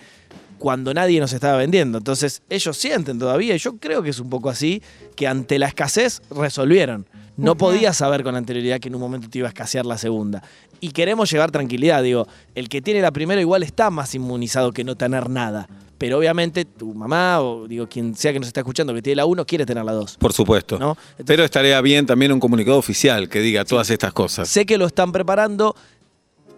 cuando 0.62 0.94
nadie 0.94 1.18
nos 1.18 1.32
estaba 1.32 1.56
vendiendo. 1.56 1.98
Entonces 1.98 2.40
ellos 2.48 2.76
sienten 2.76 3.18
todavía, 3.18 3.56
y 3.56 3.58
yo 3.58 3.78
creo 3.78 4.00
que 4.00 4.10
es 4.10 4.20
un 4.20 4.30
poco 4.30 4.48
así, 4.48 4.80
que 5.16 5.26
ante 5.26 5.58
la 5.58 5.66
escasez 5.66 6.22
resolvieron. 6.30 7.04
No 7.36 7.56
podías 7.56 7.96
saber 7.96 8.22
con 8.22 8.36
anterioridad 8.36 8.78
que 8.78 8.86
en 8.86 8.94
un 8.94 9.00
momento 9.00 9.28
te 9.28 9.38
iba 9.38 9.48
a 9.48 9.50
escasear 9.50 9.84
la 9.84 9.98
segunda. 9.98 10.40
Y 10.78 10.92
queremos 10.92 11.28
llevar 11.32 11.50
tranquilidad, 11.50 12.00
digo, 12.04 12.28
el 12.54 12.68
que 12.68 12.80
tiene 12.80 13.00
la 13.00 13.10
primera 13.10 13.40
igual 13.40 13.64
está 13.64 13.90
más 13.90 14.14
inmunizado 14.14 14.70
que 14.70 14.84
no 14.84 14.94
tener 14.94 15.28
nada. 15.28 15.68
Pero 15.98 16.18
obviamente 16.18 16.64
tu 16.64 16.94
mamá 16.94 17.40
o 17.40 17.66
digo 17.66 17.88
quien 17.88 18.14
sea 18.14 18.32
que 18.32 18.38
nos 18.38 18.48
está 18.48 18.60
escuchando 18.60 18.92
que 18.94 19.02
tiene 19.02 19.16
la 19.16 19.24
1 19.24 19.44
quiere 19.44 19.66
tener 19.66 19.84
la 19.84 19.92
2. 19.92 20.16
Por 20.16 20.32
supuesto. 20.32 20.78
¿no? 20.78 20.90
Entonces, 20.90 21.26
Pero 21.26 21.44
estaría 21.44 21.80
bien 21.80 22.06
también 22.06 22.32
un 22.32 22.40
comunicado 22.40 22.76
oficial 22.76 23.28
que 23.28 23.40
diga 23.40 23.64
todas 23.64 23.90
estas 23.90 24.12
cosas. 24.12 24.48
sé 24.48 24.66
que 24.66 24.78
lo 24.78 24.86
están 24.86 25.10
preparando 25.10 25.74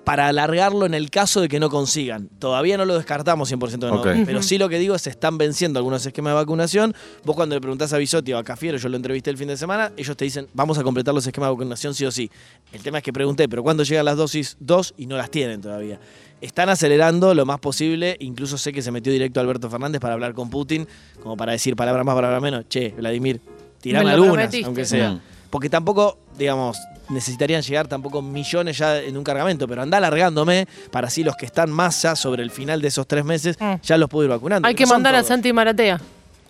para 0.05 0.29
alargarlo 0.29 0.87
en 0.87 0.95
el 0.95 1.11
caso 1.11 1.41
de 1.41 1.49
que 1.49 1.59
no 1.59 1.71
consigan. 1.71 2.29
Todavía 2.39 2.77
no 2.77 2.85
lo 2.85 2.95
descartamos 2.95 3.51
100% 3.51 3.79
de 3.79 3.91
no, 3.91 4.27
pero 4.27 4.43
sí 4.43 4.59
lo 4.59 4.69
que 4.69 4.79
digo 4.79 4.95
es 4.95 5.03
se 5.03 5.11
están 5.11 5.39
venciendo 5.39 5.79
algunos 5.79 6.05
esquemas 6.05 6.33
de 6.33 6.35
vacunación. 6.35 6.95
Vos 7.25 7.35
cuando 7.35 7.55
le 7.55 7.61
preguntás 7.61 7.93
a 7.93 7.99
Bisotti 7.99 8.33
o 8.35 8.39
a 8.39 8.45
Cafiero, 8.45 8.77
yo 8.77 8.89
lo 8.89 8.97
entrevisté 8.97 9.31
el 9.31 9.39
fin 9.39 9.49
de 9.49 9.56
semana, 9.56 9.93
ellos 9.97 10.17
te 10.17 10.25
dicen, 10.25 10.47
vamos 10.53 10.79
a 10.79 10.83
completar 10.83 11.15
los 11.15 11.27
esquemas 11.27 11.49
de 11.49 11.53
vacunación 11.55 11.95
sí 11.95 12.05
o 12.05 12.11
sí. 12.11 12.31
El 12.73 12.83
tema 12.83 12.99
es 12.99 13.05
que 13.05 13.12
pregunté, 13.12 13.49
pero 13.49 13.62
¿cuándo 13.62 13.83
llegan 13.83 14.05
las 14.05 14.17
dosis 14.17 14.56
2 14.61 14.95
y 14.99 15.06
no 15.06 15.17
las 15.17 15.31
tienen 15.31 15.61
todavía? 15.61 15.99
Están 16.41 16.69
acelerando 16.69 17.33
lo 17.35 17.47
más 17.47 17.59
posible, 17.59 18.17
incluso 18.21 18.59
sé 18.59 18.73
que 18.73 18.83
se 18.83 18.91
metió 18.91 19.11
directo 19.11 19.41
Alberto 19.41 19.71
Fernández 19.71 20.00
para 20.00 20.12
hablar 20.15 20.35
con 20.35 20.50
Putin, 20.50 20.87
como 21.23 21.37
para 21.37 21.53
decir 21.53 21.75
palabra 21.77 22.05
más, 22.05 22.15
palabra 22.15 22.41
menos, 22.41 22.69
che, 22.69 22.91
Vladimir, 22.91 23.41
tirame 23.81 24.05
Me 24.05 24.11
algunas, 24.11 24.35
prometiste. 24.35 24.67
aunque 24.67 24.85
sea. 24.85 25.12
Mm. 25.12 25.21
Porque 25.49 25.71
tampoco, 25.71 26.19
digamos, 26.37 26.77
necesitarían 27.09 27.62
llegar 27.62 27.87
tampoco 27.89 28.23
millones 28.23 28.79
ya 28.79 28.99
en 29.01 29.17
un 29.17 29.25
cargamento, 29.25 29.67
pero 29.69 29.83
anda 29.83 29.99
alargándome 29.99 30.67
para 30.91 31.09
así 31.09 31.23
los 31.25 31.37
que 31.37 31.47
están 31.47 31.71
más 31.71 32.01
ya 32.03 32.17
sobre 32.17 32.43
el 32.43 32.51
final 32.51 32.81
de 32.81 32.89
esos 32.89 33.06
tres 33.06 33.25
meses 33.25 33.56
Mm. 33.61 33.75
ya 33.83 33.97
los 33.99 34.09
puedo 34.09 34.25
ir 34.25 34.31
vacunando. 34.31 34.67
Hay 34.69 34.75
que 34.75 34.87
mandar 34.87 35.15
a. 35.15 35.23
Santi 35.23 35.53
Maratea. 35.53 36.01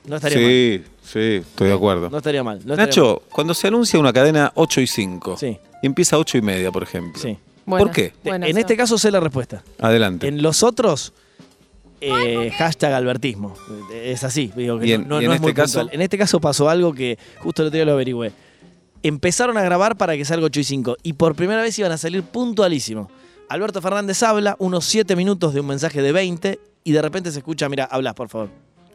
No 0.06 0.16
estaría 0.16 0.38
mal. 0.38 0.46
Sí, 0.46 0.82
sí, 1.02 1.18
estoy 1.48 1.68
de 1.68 1.74
acuerdo. 1.74 2.10
No 2.10 2.18
estaría 2.18 2.42
mal. 2.44 2.56
no 2.64 2.74
estaría 2.74 2.86
Nacho, 2.86 3.22
cuando 3.30 3.54
se 3.54 3.68
anuncia 3.68 3.98
una 3.98 4.12
cadena 4.12 4.52
8 4.54 4.80
y 4.82 4.86
5 4.86 5.36
Sí. 5.38 5.56
y 5.82 5.86
empieza 5.86 6.18
8 6.18 6.36
y 6.38 6.42
media, 6.42 6.70
por 6.70 6.82
ejemplo. 6.82 7.20
Sí. 7.22 7.38
Buena, 7.66 7.84
¿Por 7.86 7.94
qué? 7.94 8.12
en 8.24 8.58
este 8.58 8.76
caso 8.76 8.98
sé 8.98 9.10
la 9.10 9.20
respuesta. 9.20 9.62
Adelante. 9.80 10.28
En 10.28 10.42
los 10.42 10.62
otros, 10.62 11.14
eh, 12.00 12.50
hashtag 12.58 12.92
albertismo. 12.92 13.54
Es 13.92 14.24
así. 14.24 14.52
Digo 14.54 14.78
que 14.78 14.86
Y 14.88 14.92
en- 14.92 15.08
no, 15.08 15.16
no- 15.16 15.22
y 15.22 15.24
en 15.24 15.28
no 15.28 15.32
es 15.32 15.36
este 15.36 15.46
muy 15.46 15.54
caso- 15.54 15.78
puntual. 15.78 15.94
En 15.94 16.02
este 16.02 16.18
caso 16.18 16.40
pasó 16.40 16.68
algo 16.68 16.92
que 16.92 17.18
justo 17.38 17.62
el 17.62 17.68
otro 17.68 17.76
día 17.78 17.86
lo 17.86 17.92
averigüé. 17.92 18.32
Empezaron 19.04 19.56
a 19.58 19.62
grabar 19.62 19.96
para 19.96 20.16
que 20.16 20.24
salga 20.24 20.46
8 20.46 20.60
y 20.60 20.64
5 20.64 20.96
y 21.02 21.12
por 21.12 21.36
primera 21.36 21.60
vez 21.62 21.78
iban 21.78 21.92
a 21.92 21.98
salir 21.98 22.22
puntualísimo. 22.22 23.10
Alberto 23.50 23.82
Fernández 23.82 24.22
habla 24.22 24.56
unos 24.58 24.86
7 24.86 25.14
minutos 25.14 25.52
de 25.52 25.60
un 25.60 25.66
mensaje 25.66 26.00
de 26.00 26.10
20 26.10 26.58
y 26.84 26.92
de 26.92 27.02
repente 27.02 27.30
se 27.30 27.38
escucha, 27.38 27.68
mira, 27.68 27.84
hablas 27.84 28.14
por 28.14 28.30
favor. 28.30 28.48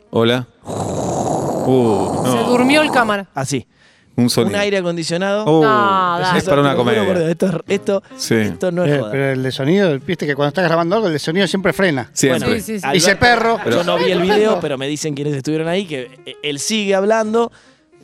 Hola. 0.10 0.48
Uh, 0.64 2.24
Se 2.26 2.38
durmió 2.50 2.82
el 2.82 2.90
cámara. 2.92 3.28
Así. 3.36 3.68
Un 4.16 4.30
sonido. 4.30 4.56
Un 4.56 4.62
aire 4.62 4.78
acondicionado. 4.80 5.46
Oh, 5.46 5.64
No, 5.64 6.36
es 6.36 6.44
para 6.44 6.62
una 6.62 6.76
comedia. 6.76 7.30
Esto, 7.30 7.64
esto, 7.68 8.04
Sí. 8.18 8.34
esto 8.36 8.72
no 8.72 8.84
es 8.84 8.92
Eh, 8.92 9.00
joda. 9.00 9.12
pero 9.12 9.32
el 9.34 9.44
de 9.44 9.52
sonido, 9.52 9.98
viste 10.00 10.26
que 10.26 10.36
cuando 10.36 10.50
estás 10.50 10.66
grabando 10.66 10.96
algo, 10.96 11.08
el 11.08 11.14
de 11.14 11.20
sonido 11.20 11.48
siempre 11.48 11.72
frena. 11.72 12.10
Siempre. 12.14 12.60
Sí, 12.60 12.74
sí, 12.74 12.80
sí. 12.82 12.88
Dice 12.94 13.16
perro. 13.16 13.60
Yo 13.70 13.84
no 13.84 13.98
vi 13.98 14.12
el 14.12 14.22
video, 14.22 14.60
pero 14.60 14.78
me 14.78 14.88
dicen 14.88 15.14
quienes 15.14 15.36
estuvieron 15.36 15.68
ahí 15.68 15.86
que 15.86 16.20
eh, 16.26 16.36
él 16.44 16.60
sigue 16.60 16.96
hablando 16.96 17.52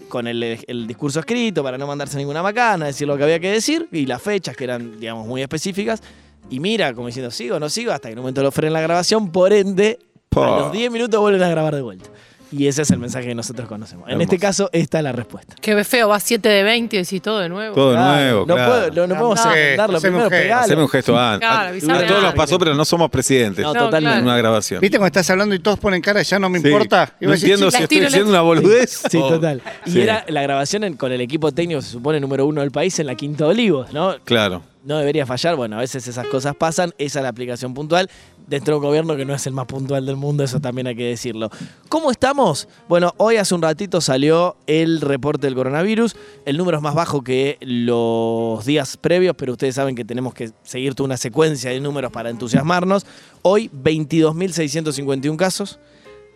con 0.07 0.27
el, 0.27 0.43
el 0.67 0.87
discurso 0.87 1.19
escrito 1.19 1.63
para 1.63 1.77
no 1.77 1.87
mandarse 1.87 2.17
ninguna 2.17 2.41
macana, 2.43 2.85
decir 2.87 3.07
lo 3.07 3.17
que 3.17 3.23
había 3.23 3.39
que 3.39 3.51
decir 3.51 3.87
y 3.91 4.05
las 4.05 4.21
fechas 4.21 4.55
que 4.55 4.63
eran, 4.63 4.99
digamos, 4.99 5.27
muy 5.27 5.41
específicas. 5.41 6.01
Y 6.49 6.59
mira, 6.59 6.93
como 6.93 7.07
diciendo, 7.07 7.31
sigo 7.31 7.55
o 7.55 7.59
no 7.59 7.69
sigo, 7.69 7.91
hasta 7.91 8.09
que 8.09 8.13
en 8.13 8.19
un 8.19 8.23
momento 8.23 8.43
lo 8.43 8.51
frenen 8.51 8.73
la 8.73 8.81
grabación, 8.81 9.31
por 9.31 9.51
ende, 9.51 9.99
a 10.35 10.59
los 10.59 10.71
10 10.71 10.91
minutos 10.91 11.19
vuelven 11.19 11.43
a 11.43 11.49
grabar 11.49 11.75
de 11.75 11.81
vuelta. 11.81 12.09
Y 12.51 12.67
ese 12.67 12.83
es 12.83 12.91
el 12.91 12.99
mensaje 12.99 13.27
que 13.27 13.35
nosotros 13.35 13.67
conocemos. 13.67 14.09
En 14.09 14.21
este 14.21 14.37
caso, 14.37 14.69
esta 14.71 14.99
es 14.99 15.03
la 15.03 15.11
respuesta. 15.11 15.55
Qué 15.61 15.83
feo, 15.83 16.09
va 16.09 16.19
7 16.19 16.47
de 16.47 16.63
20 16.63 16.95
y 16.95 16.99
decís 16.99 17.21
todo 17.21 17.39
de 17.39 17.49
nuevo. 17.49 17.73
Todo 17.75 17.89
de 17.91 17.95
Claro, 17.97 18.15
nuevo, 18.21 18.39
no, 18.45 18.53
claro. 18.55 18.71
puedo- 18.71 18.91
no, 18.91 19.07
no 19.07 19.15
podemos 19.19 19.39
secundarlo, 19.41 19.97
haceme 19.97 20.11
primero 20.11 20.23
un 20.25 20.29
gesto, 20.31 20.43
pegalo. 20.43 20.61
Haceme 20.63 20.81
un 20.83 20.89
gesto 20.89 21.19
a, 21.19 21.39
Claro, 21.39 21.75
a- 21.77 22.07
todos 22.07 22.23
nos 22.23 22.33
pasó, 22.33 22.59
pero 22.59 22.73
no 22.75 22.85
somos 22.85 23.09
presidentes. 23.09 23.63
No, 23.63 23.73
No, 23.73 23.79
totalmente. 23.85 24.01
claro. 24.01 24.19
En 24.19 24.25
una 24.25 24.37
grabación. 24.37 24.81
Viste 24.81 24.97
cuando 24.97 25.07
estás 25.07 25.29
hablando 25.29 25.55
y 25.55 25.59
todos 25.59 25.79
ponen 25.79 26.01
cara, 26.01 26.21
ya 26.21 26.39
no 26.39 26.49
me 26.49 26.59
Sí. 26.59 26.67
importa. 26.67 27.13
Y 27.19 27.25
No 27.25 27.31
vos 27.31 27.41
decís, 27.41 27.53
entiendo 27.53 27.71
"Sí, 27.71 27.77
si 27.77 27.77
la 27.79 27.83
estoy 27.83 27.95
tiro, 27.97 28.03
la 28.03 28.07
diciendo 28.09 28.29
una 28.31 28.41
boludez. 28.41 29.01
Sí, 29.11 29.17
o- 29.17 29.27
total. 29.29 29.61
Y 29.85 29.91
Sí. 29.91 30.01
era 30.01 30.23
la 30.27 30.41
grabación 30.41 30.83
en- 30.83 30.95
con 30.97 31.11
el 31.11 31.21
equipo 31.21 31.51
técnico, 31.51 31.81
se 31.81 31.89
supone 31.89 32.19
número 32.19 32.45
uno 32.45 32.61
del 32.61 32.71
país, 32.71 32.97
en 32.99 33.07
la 33.07 33.15
Quinta 33.15 33.45
de 33.45 33.49
Olivos, 33.51 33.91
¿no? 33.93 34.15
Claro. 34.23 34.61
no 34.85 34.99
debería 34.99 35.25
fallar. 35.25 35.55
Bueno, 35.55 35.77
a 35.77 35.79
veces 35.79 36.07
esas 36.07 36.27
cosas 36.27 36.53
pasan. 36.55 36.93
Esa 36.99 37.17
es 37.17 37.23
la 37.23 37.29
aplicación 37.29 37.73
puntual 37.73 38.07
dentro 38.47 38.73
de 38.73 38.79
un 38.79 38.85
gobierno 38.85 39.15
que 39.15 39.25
no 39.25 39.33
es 39.33 39.45
el 39.47 39.53
más 39.53 39.65
puntual 39.65 40.05
del 40.05 40.15
mundo, 40.15 40.43
eso 40.43 40.59
también 40.59 40.87
hay 40.87 40.95
que 40.95 41.05
decirlo. 41.05 41.49
¿Cómo 41.89 42.11
estamos? 42.11 42.67
Bueno, 42.87 43.13
hoy 43.17 43.37
hace 43.37 43.55
un 43.55 43.61
ratito 43.61 44.01
salió 44.01 44.55
el 44.67 45.01
reporte 45.01 45.47
del 45.47 45.55
coronavirus. 45.55 46.15
El 46.45 46.57
número 46.57 46.77
es 46.77 46.83
más 46.83 46.95
bajo 46.95 47.23
que 47.23 47.57
los 47.61 48.65
días 48.65 48.97
previos, 48.97 49.35
pero 49.37 49.53
ustedes 49.53 49.75
saben 49.75 49.95
que 49.95 50.05
tenemos 50.05 50.33
que 50.33 50.51
seguir 50.63 50.95
toda 50.95 51.05
una 51.05 51.17
secuencia 51.17 51.71
de 51.71 51.79
números 51.79 52.11
para 52.11 52.29
entusiasmarnos. 52.29 53.05
Hoy 53.41 53.69
22.651 53.69 55.35
casos. 55.35 55.79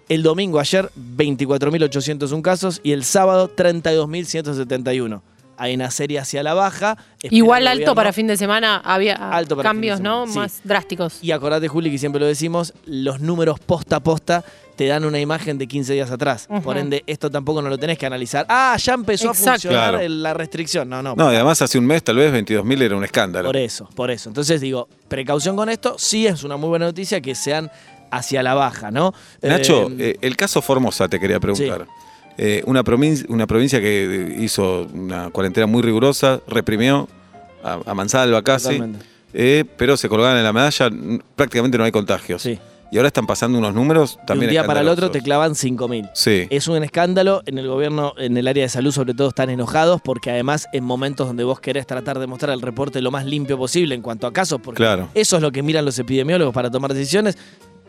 El 0.08 0.24
domingo 0.24 0.60
ayer 0.60 0.90
24.801 1.18 2.42
casos 2.42 2.82
y 2.84 2.94
el 2.94 3.04
sábado 3.04 3.52
32.171. 3.56 5.22
hay 5.60 5.76
una 5.76 5.92
serie 5.92 6.18
hacia 6.20 6.42
la 6.42 6.54
baja. 6.56 6.98
Igual 7.22 7.68
alto 7.68 7.76
gobierno. 7.82 7.96
para 7.96 8.14
fin 8.14 8.28
de 8.28 8.38
semana 8.38 8.78
había 8.84 9.16
Alto 9.16 9.56
para 9.58 9.70
cambios, 9.70 10.00
¿no? 10.00 10.26
sí. 10.26 10.38
Más 10.40 10.62
drásticos. 10.64 11.20
Y 11.22 11.32
acordate, 11.32 11.68
Juli, 11.68 11.92
que 11.92 11.98
siempre 11.98 12.20
lo 12.20 12.26
decimos, 12.26 12.74
los 12.86 13.20
números 13.20 13.60
posta 13.60 13.98
a 13.98 14.00
posta 14.00 14.44
te 14.76 14.88
dan 14.88 15.04
una 15.04 15.20
imagen 15.20 15.58
de 15.58 15.68
15 15.68 15.92
días 15.94 16.10
atrás. 16.10 16.48
Por 16.64 16.78
ende, 16.78 17.04
esto 17.06 17.30
tampoco 17.30 17.62
no 17.62 17.68
lo 17.68 17.78
tenés 17.78 17.98
que 17.98 18.06
analizar. 18.06 18.46
Ah, 18.48 18.78
ya 18.82 18.94
empezó 18.94 19.28
Exacto. 19.28 19.50
a 19.50 19.54
funcionar 19.56 19.90
Claro. 19.96 20.08
la 20.10 20.34
restricción. 20.34 20.88
No, 20.88 21.04
no. 21.04 21.16
No, 21.18 21.30
y 21.34 21.36
además 21.36 21.62
hace 21.62 21.78
un 21.78 21.86
mes 21.86 22.02
tal 22.02 22.16
vez 22.16 22.32
22.000 22.32 22.82
era 22.84 22.96
un 22.96 23.04
escándalo. 23.04 23.50
Por 23.50 23.58
eso, 23.58 23.90
por 23.94 24.10
eso. 24.10 24.30
Entonces 24.30 24.62
digo, 24.62 24.88
precaución 25.10 25.58
con 25.58 25.68
esto. 25.68 25.96
Sí 25.98 26.26
es 26.28 26.44
una 26.46 26.56
muy 26.56 26.70
buena 26.70 26.86
noticia 26.86 27.20
que 27.20 27.36
sean 27.36 27.70
hacia 28.10 28.42
la 28.42 28.54
baja, 28.54 28.90
¿no? 28.90 29.14
Nacho, 29.42 29.88
Eh, 29.90 29.96
eh, 30.00 30.18
el 30.22 30.38
caso 30.38 30.62
Formosa 30.62 31.10
te 31.10 31.20
quería 31.20 31.42
preguntar. 31.42 31.86
Eh, 32.42 32.64
una, 32.66 32.86
provincia, 32.86 33.26
una 33.28 33.46
provincia 33.48 33.82
que 33.82 34.06
eh, 34.06 34.38
hizo 34.40 34.88
una 34.94 35.30
cuarentena 35.30 35.68
muy 35.68 35.82
rigurosa, 35.82 36.40
reprimió 36.48 37.10
a, 37.62 37.80
a 37.86 37.94
mansalva 37.94 38.42
casi, 38.42 38.82
eh, 39.34 39.66
pero 39.76 39.98
se 39.98 40.08
colgaban 40.08 40.38
en 40.38 40.46
la 40.46 40.54
medalla, 40.54 40.90
prácticamente 41.36 41.78
no 41.78 41.84
hay 41.84 41.92
contagios. 41.92 42.42
Sí. 42.42 42.58
Y 42.94 42.98
ahora 42.98 43.08
están 43.08 43.28
pasando 43.28 43.58
unos 43.58 43.74
números 43.74 44.16
de 44.16 44.26
también 44.26 44.50
un 44.50 44.52
día 44.52 44.66
para 44.66 44.80
el 44.80 44.88
otro 44.88 45.12
te 45.12 45.22
clavan 45.22 45.52
5.000. 45.52 46.12
Sí, 46.14 46.48
Es 46.50 46.70
un 46.70 46.82
escándalo, 46.82 47.44
en 47.46 47.58
el 47.58 47.68
gobierno, 47.68 48.14
en 48.18 48.38
el 48.38 48.48
área 48.48 48.64
de 48.64 48.70
salud 48.70 48.94
sobre 48.94 49.14
todo 49.14 49.28
están 49.28 49.50
enojados 49.50 50.00
porque 50.02 50.32
además 50.32 50.66
en 50.72 50.86
momentos 50.86 51.28
donde 51.28 51.44
vos 51.44 51.60
querés 51.60 51.86
tratar 51.88 52.20
de 52.20 52.28
mostrar 52.28 52.54
el 52.54 52.62
reporte 52.62 53.02
lo 53.02 53.12
más 53.12 53.26
limpio 53.26 53.58
posible 53.58 53.96
en 53.96 54.02
cuanto 54.02 54.28
a 54.28 54.32
casos, 54.32 54.62
porque 54.64 54.78
claro. 54.78 55.10
eso 55.14 55.36
es 55.36 55.42
lo 55.42 55.52
que 55.52 55.62
miran 55.62 55.84
los 55.84 56.00
epidemiólogos 56.00 56.54
para 56.54 56.72
tomar 56.72 56.94
decisiones, 56.94 57.38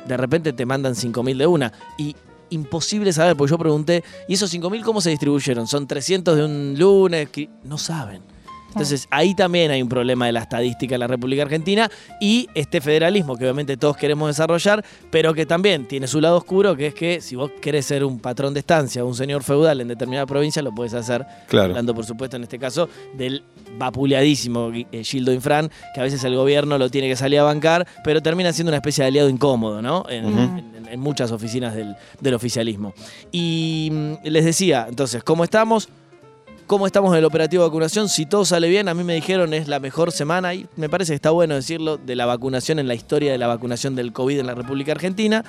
de 0.09 0.16
repente 0.16 0.52
te 0.52 0.66
mandan 0.66 0.95
5.000 0.95 1.37
de 1.37 1.47
una. 1.47 1.73
Y 1.97 2.16
imposible 2.50 3.12
saber, 3.12 3.37
porque 3.37 3.50
yo 3.50 3.59
pregunté, 3.59 4.04
¿y 4.28 4.35
esos 4.35 4.52
5.000 4.52 4.83
cómo 4.83 5.00
se 5.00 5.11
distribuyeron? 5.11 5.66
¿Son 5.66 5.87
300 5.87 6.37
de 6.37 6.45
un 6.45 6.75
lunes? 6.78 7.28
No 7.64 7.78
saben. 7.78 8.23
Entonces 8.71 9.09
ahí 9.11 9.35
también 9.35 9.71
hay 9.71 9.83
un 9.83 9.89
problema 9.89 10.27
de 10.27 10.33
la 10.33 10.41
estadística 10.41 10.95
en 10.95 11.00
la 11.00 11.07
República 11.07 11.43
Argentina 11.43 11.91
y 12.21 12.49
este 12.55 12.81
federalismo 12.81 13.37
que 13.37 13.45
obviamente 13.45 13.77
todos 13.77 13.97
queremos 13.97 14.29
desarrollar, 14.29 14.85
pero 15.11 15.35
que 15.35 15.47
también 15.47 15.87
tiene 15.87 16.07
su 16.07 16.21
lado 16.21 16.37
oscuro, 16.37 16.77
que 16.77 16.89
es 16.89 16.95
que 16.95 17.21
si 17.21 17.37
vos 17.37 17.50
querés 17.61 17.87
ser 17.87 18.05
un 18.05 18.19
patrón 18.21 18.55
de 18.55 18.61
estancia, 18.61 19.05
un 19.05 19.15
señor 19.15 19.43
feudal 19.43 19.81
en 19.81 19.89
determinada 19.89 20.27
provincia, 20.27 20.62
lo 20.62 20.73
puedes 20.75 20.95
hacer 20.95 21.27
Claro. 21.49 21.71
hablando 21.71 21.95
por 21.95 22.05
supuesto 22.05 22.37
en 22.37 22.45
este 22.45 22.59
caso 22.59 22.89
del 23.15 23.43
vapuleadísimo 23.79 24.71
eh, 24.73 25.05
Gildo 25.05 25.33
Infran, 25.33 25.71
que 25.95 26.00
a 26.00 26.05
veces 26.05 26.23
el 26.25 26.37
gobierno 26.37 26.79
lo 26.79 26.91
tiene 26.91 27.09
que 27.09 27.17
salir 27.17 27.39
a 27.39 27.45
bancar, 27.45 27.87
pero 28.05 28.21
termina 28.23 28.53
siendo 28.53 28.71
una 28.71 28.77
especie 28.77 29.03
de 29.03 29.09
aliado 29.09 29.29
incómodo, 29.29 29.83
¿no? 29.83 30.05
En, 30.09 30.71
muchas 30.99 31.31
oficinas 31.31 31.77
del, 31.77 31.95
del 32.21 32.35
oficialismo. 32.35 32.95
Y 33.31 33.91
mm, 33.93 34.12
les 34.25 34.45
decía, 34.45 34.87
entonces, 34.89 35.23
¿cómo 35.23 35.45
estamos? 35.45 35.89
¿Cómo 36.71 36.87
estamos 36.87 37.11
en 37.11 37.19
el 37.19 37.25
operativo 37.25 37.65
de 37.65 37.69
vacunación? 37.69 38.09
Si 38.09 38.27
todo 38.27 38.45
sale 38.45 38.69
bien, 38.69 38.89
a 38.89 38.95
mí 38.95 39.03
me 39.03 39.15
dijeron 39.15 39.53
es 39.55 39.67
la 39.67 39.81
mejor 39.81 40.12
semana 40.12 40.55
y 40.55 40.69
me 40.77 40.89
parece 40.89 41.11
que 41.11 41.17
está 41.17 41.33
bueno 41.33 41.57
decirlo 41.57 41.97
de 41.97 42.15
la 42.15 42.27
vacunación 42.27 42.79
en 42.79 42.87
la 42.87 42.95
historia 42.95 43.33
de 43.33 43.39
la 43.39 43.49
vacunación 43.49 43.97
del 43.97 44.12
COVID 44.12 44.39
en 44.39 44.47
la 44.47 44.55
República 44.55 44.93
Argentina, 44.93 45.45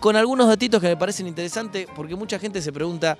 con 0.00 0.16
algunos 0.16 0.48
datitos 0.48 0.80
que 0.80 0.88
me 0.88 0.96
parecen 0.96 1.28
interesantes 1.28 1.86
porque 1.94 2.16
mucha 2.16 2.40
gente 2.40 2.60
se 2.60 2.72
pregunta, 2.72 3.16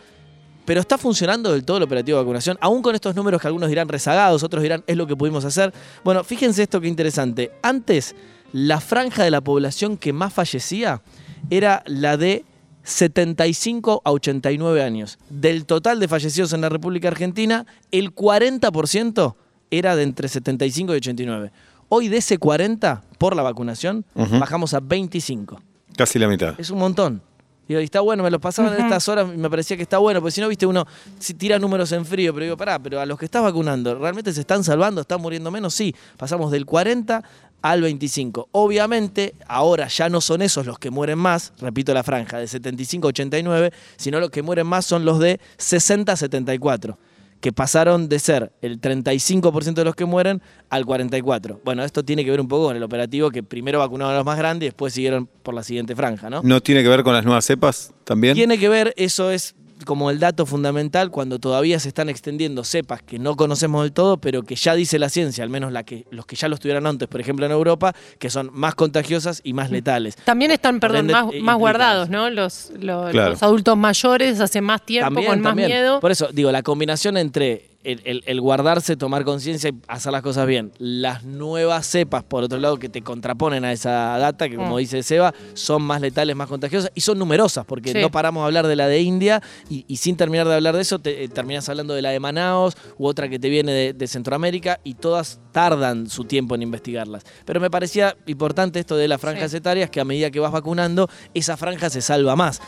pero 0.64 0.80
está 0.80 0.98
funcionando 0.98 1.52
del 1.52 1.64
todo 1.64 1.76
el 1.76 1.84
operativo 1.84 2.18
de 2.18 2.24
vacunación, 2.24 2.58
aún 2.60 2.82
con 2.82 2.96
estos 2.96 3.14
números 3.14 3.40
que 3.40 3.46
algunos 3.46 3.68
dirán 3.68 3.86
rezagados, 3.86 4.42
otros 4.42 4.60
dirán 4.60 4.82
es 4.84 4.96
lo 4.96 5.06
que 5.06 5.14
pudimos 5.14 5.44
hacer. 5.44 5.72
Bueno, 6.02 6.24
fíjense 6.24 6.64
esto 6.64 6.80
que 6.80 6.88
interesante. 6.88 7.52
Antes, 7.62 8.16
la 8.52 8.80
franja 8.80 9.22
de 9.22 9.30
la 9.30 9.40
población 9.40 9.98
que 9.98 10.12
más 10.12 10.32
fallecía 10.32 11.00
era 11.48 11.84
la 11.86 12.16
de 12.16 12.44
75 12.86 14.02
a 14.04 14.12
89 14.12 14.82
años. 14.82 15.18
Del 15.28 15.66
total 15.66 15.98
de 15.98 16.06
fallecidos 16.06 16.52
en 16.52 16.60
la 16.60 16.68
República 16.68 17.08
Argentina, 17.08 17.66
el 17.90 18.14
40% 18.14 19.34
era 19.70 19.96
de 19.96 20.04
entre 20.04 20.28
75 20.28 20.94
y 20.94 20.96
89. 20.96 21.52
Hoy 21.88 22.08
de 22.08 22.18
ese 22.18 22.38
40 22.38 23.02
por 23.18 23.34
la 23.34 23.42
vacunación, 23.42 24.04
bajamos 24.14 24.72
a 24.72 24.80
25. 24.80 25.60
Casi 25.96 26.18
la 26.18 26.28
mitad. 26.28 26.54
Es 26.58 26.70
un 26.70 26.78
montón. 26.78 27.22
Digo, 27.68 27.80
y 27.80 27.84
está 27.84 28.00
bueno, 28.00 28.22
me 28.22 28.30
los 28.30 28.40
pasaban 28.40 28.74
en 28.74 28.84
estas 28.84 29.08
horas 29.08 29.26
y 29.34 29.36
me 29.36 29.50
parecía 29.50 29.76
que 29.76 29.82
está 29.82 29.98
bueno, 29.98 30.20
porque 30.20 30.30
si 30.30 30.40
no, 30.40 30.46
viste, 30.46 30.66
uno 30.66 30.86
si 31.18 31.34
tira 31.34 31.58
números 31.58 31.90
en 31.90 32.06
frío, 32.06 32.32
pero 32.32 32.44
digo, 32.44 32.56
pará, 32.56 32.78
pero 32.78 33.00
a 33.00 33.06
los 33.06 33.18
que 33.18 33.24
estás 33.24 33.42
vacunando, 33.42 33.96
¿realmente 33.96 34.32
se 34.32 34.42
están 34.42 34.62
salvando, 34.62 35.00
están 35.00 35.20
muriendo 35.20 35.50
menos? 35.50 35.74
Sí, 35.74 35.92
pasamos 36.16 36.52
del 36.52 36.64
40 36.64 37.24
al 37.70 37.82
25. 37.82 38.48
Obviamente, 38.52 39.34
ahora 39.48 39.88
ya 39.88 40.08
no 40.08 40.20
son 40.20 40.42
esos 40.42 40.66
los 40.66 40.78
que 40.78 40.90
mueren 40.90 41.18
más, 41.18 41.52
repito 41.58 41.92
la 41.92 42.02
franja, 42.02 42.38
de 42.38 42.46
75 42.46 43.08
a 43.08 43.10
89, 43.10 43.72
sino 43.96 44.20
los 44.20 44.30
que 44.30 44.42
mueren 44.42 44.66
más 44.66 44.86
son 44.86 45.04
los 45.04 45.18
de 45.18 45.40
60 45.58 46.12
a 46.12 46.16
74 46.16 46.98
que 47.40 47.52
pasaron 47.52 48.08
de 48.08 48.18
ser 48.18 48.52
el 48.62 48.80
35% 48.80 49.74
de 49.74 49.84
los 49.84 49.94
que 49.94 50.06
mueren 50.06 50.40
al 50.70 50.86
44%. 50.86 51.60
Bueno, 51.64 51.84
esto 51.84 52.02
tiene 52.02 52.24
que 52.24 52.30
ver 52.30 52.40
un 52.40 52.48
poco 52.48 52.68
con 52.68 52.76
el 52.76 52.82
operativo 52.82 53.30
que 53.30 53.42
primero 53.42 53.78
vacunaron 53.78 54.14
a 54.14 54.16
los 54.16 54.24
más 54.24 54.38
grandes 54.38 54.66
y 54.66 54.68
después 54.68 54.94
siguieron 54.94 55.28
por 55.42 55.54
la 55.54 55.62
siguiente 55.62 55.94
franja, 55.94 56.30
¿no? 56.30 56.40
¿No 56.42 56.60
tiene 56.62 56.82
que 56.82 56.88
ver 56.88 57.02
con 57.02 57.12
las 57.12 57.24
nuevas 57.24 57.44
cepas 57.44 57.92
también? 58.04 58.34
Tiene 58.34 58.58
que 58.58 58.68
ver, 58.68 58.94
eso 58.96 59.30
es 59.30 59.54
como 59.84 60.10
el 60.10 60.18
dato 60.18 60.46
fundamental 60.46 61.10
cuando 61.10 61.38
todavía 61.38 61.78
se 61.78 61.88
están 61.88 62.08
extendiendo 62.08 62.64
cepas 62.64 63.02
que 63.02 63.18
no 63.18 63.36
conocemos 63.36 63.82
del 63.82 63.92
todo, 63.92 64.16
pero 64.16 64.42
que 64.42 64.56
ya 64.56 64.74
dice 64.74 64.98
la 64.98 65.08
ciencia, 65.10 65.44
al 65.44 65.50
menos 65.50 65.70
la 65.72 65.84
que, 65.84 66.06
los 66.10 66.24
que 66.26 66.34
ya 66.36 66.48
lo 66.48 66.54
estuvieran 66.54 66.86
antes, 66.86 67.08
por 67.08 67.20
ejemplo 67.20 67.44
en 67.46 67.52
Europa, 67.52 67.94
que 68.18 68.30
son 68.30 68.50
más 68.52 68.74
contagiosas 68.74 69.40
y 69.44 69.52
más 69.52 69.70
letales. 69.70 70.16
También 70.24 70.50
están, 70.50 70.80
perdón, 70.80 71.08
más, 71.42 71.56
guardados. 71.56 72.08
¿no? 72.08 72.30
Los, 72.30 72.70
los- 72.80 73.10
Claro. 73.10 73.30
los 73.30 73.42
adultos 73.42 73.76
mayores 73.76 74.40
hace 74.40 74.60
más 74.60 74.84
tiempo, 74.84 75.22
con 75.24 75.40
más 75.40 75.54
miedo. 75.54 76.00
Por 76.00 76.10
eso, 76.10 76.28
digo, 76.32 76.50
la 76.50 76.62
combinación 76.62 77.16
entre 77.16 77.75
el, 77.86 78.02
el- 78.04 78.22
el 78.26 78.40
guardarse, 78.40 78.96
tomar 78.96 79.24
conciencia 79.24 79.70
y 79.70 79.74
hacer 79.88 80.12
las 80.12 80.22
cosas 80.22 80.46
bien, 80.46 80.72
las 80.78 81.24
nuevas 81.24 81.86
cepas, 81.86 82.24
por 82.24 82.44
otro 82.44 82.58
lado, 82.58 82.78
que 82.78 82.88
te 82.88 83.02
contraponen 83.02 83.64
a 83.64 83.72
esa 83.72 84.18
data, 84.18 84.48
que 84.48 84.56
como 84.56 84.74
Mm. 84.74 84.78
dice 84.78 85.02
Seba, 85.02 85.32
son 85.54 85.82
más 85.82 86.00
letales, 86.00 86.34
más 86.36 86.48
contagiosas 86.48 86.90
y 86.94 87.00
son 87.00 87.18
numerosas, 87.18 87.64
porque 87.64 87.92
Sí. 87.92 87.98
no 88.00 88.10
paramos 88.10 88.42
de 88.42 88.46
hablar 88.46 88.66
de 88.66 88.76
la 88.76 88.88
de 88.88 89.00
India 89.00 89.42
y, 89.70 89.84
y 89.88 89.96
sin 89.98 90.16
terminar 90.16 90.46
de 90.48 90.54
hablar 90.54 90.74
de 90.76 90.82
eso, 90.82 90.98
te, 90.98 91.24
eh, 91.24 91.28
terminas 91.28 91.68
hablando 91.68 91.94
de 91.94 92.02
la 92.02 92.10
de 92.10 92.20
Manaos 92.20 92.76
u 92.98 93.06
otra 93.06 93.28
que 93.28 93.38
te 93.38 93.48
viene 93.48 93.72
de, 93.72 93.92
de 93.92 94.06
Centroamérica 94.06 94.80
y 94.84 94.94
todas 94.94 95.40
tardan 95.52 96.08
su 96.10 96.24
tiempo 96.24 96.54
en 96.54 96.62
investigarlas. 96.62 97.22
Pero 97.44 97.60
me 97.60 97.70
parecía 97.70 98.16
importante 98.26 98.80
esto 98.80 98.96
de 98.96 99.08
las 99.08 99.20
franjas 99.20 99.50
Sí. 99.52 99.58
etarias, 99.58 99.88
que 99.90 100.00
a 100.00 100.04
medida 100.04 100.30
que 100.30 100.40
vas 100.40 100.52
vacunando, 100.52 101.08
esa 101.34 101.56
franja 101.56 101.88
se 101.90 102.00
salva 102.02 102.36
más 102.36 102.60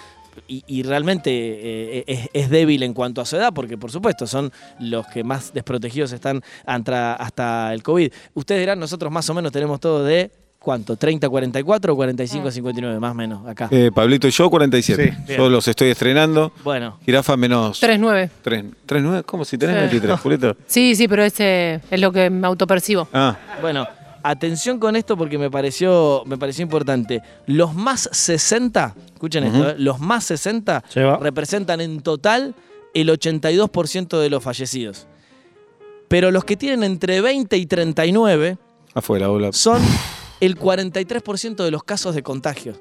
y, 0.47 0.63
y 0.67 0.83
realmente 0.83 1.31
eh, 1.33 2.05
es, 2.07 2.29
es 2.33 2.51
débil 2.51 2.83
en 2.83 2.95
cuanto 2.95 3.21
a 3.21 3.27
su 3.27 3.37
edad, 3.37 3.53
porque 3.55 3.77
por 3.79 3.91
supuesto 3.91 4.27
son 4.27 4.53
los 4.81 5.07
que 5.09 5.25
más 5.25 5.53
desprotegidos 5.53 6.13
están 6.13 6.43
antra- 6.67 7.15
hasta 7.15 7.73
el 7.75 7.83
COVID. 7.83 8.13
Ustedes 8.35 8.61
dirán, 8.61 8.79
nosotros 8.79 9.11
más 9.13 9.29
o 9.31 9.35
menos 9.35 9.51
tenemos 9.53 9.81
todo 9.81 10.05
de, 10.05 10.31
¿cuánto? 10.59 10.97
¿30, 10.97 11.29
44 11.29 11.93
o 11.93 11.97
45, 11.97 12.51
59? 12.51 13.01
Más 13.01 13.13
o 13.13 13.15
menos 13.15 13.47
acá. 13.47 13.69
Eh, 13.71 13.91
Pablito 13.95 14.27
y 14.29 14.31
yo 14.31 14.51
47. 14.51 15.17
Sí, 15.27 15.35
yo 15.37 15.49
los 15.49 15.67
estoy 15.69 15.89
estrenando. 15.91 16.53
Bueno, 16.65 16.99
Jirafa 17.05 17.37
menos 17.37 17.83
3-9. 17.83 18.31
3. 18.43 18.65
9 19.03 19.23
¿Cómo 19.25 19.45
si 19.45 19.57
tenés 19.59 19.77
Sí. 19.77 19.81
23, 19.99 20.21
Julito? 20.21 20.57
Sí, 20.67 20.95
sí, 20.95 21.09
pero 21.09 21.23
ese 21.25 21.81
es 21.91 22.01
lo 22.01 22.13
que 22.13 22.29
me 22.31 22.47
autopercibo. 22.47 23.09
Ah, 23.13 23.37
bueno. 23.61 23.87
Atención 24.23 24.79
con 24.79 24.97
esto 24.97 25.17
porque 25.17 25.39
me 25.39 25.51
pareció, 25.51 26.23
me 26.27 26.37
pareció 26.37 26.63
importante. 26.63 27.23
Los 27.47 27.75
más 27.75 28.09
60, 28.13 28.95
escuchen 29.15 29.45
Ujú. 29.45 29.57
esto, 29.57 29.71
¿eh? 29.71 29.75
los 29.79 30.01
más 30.01 30.25
60 30.25 30.85
Se 30.89 31.03
va. 31.03 31.17
representan 31.19 31.81
en 31.81 32.01
total 32.01 32.55
el 32.95 33.09
82% 33.11 34.19
de 34.19 34.31
los 34.31 34.43
fallecidos. 34.43 35.07
Pero 36.09 36.31
los 36.31 36.45
que 36.45 36.57
tienen 36.57 36.85
entre 36.85 37.21
20 37.21 37.57
y 37.57 37.67
39 37.67 38.57
afuera, 38.95 39.31
hola. 39.31 39.53
son 39.53 39.83
el 40.41 40.59
43% 40.59 41.65
de 41.65 41.71
los 41.71 41.85
casos 41.85 42.15
de 42.15 42.23
contagio. 42.23 42.81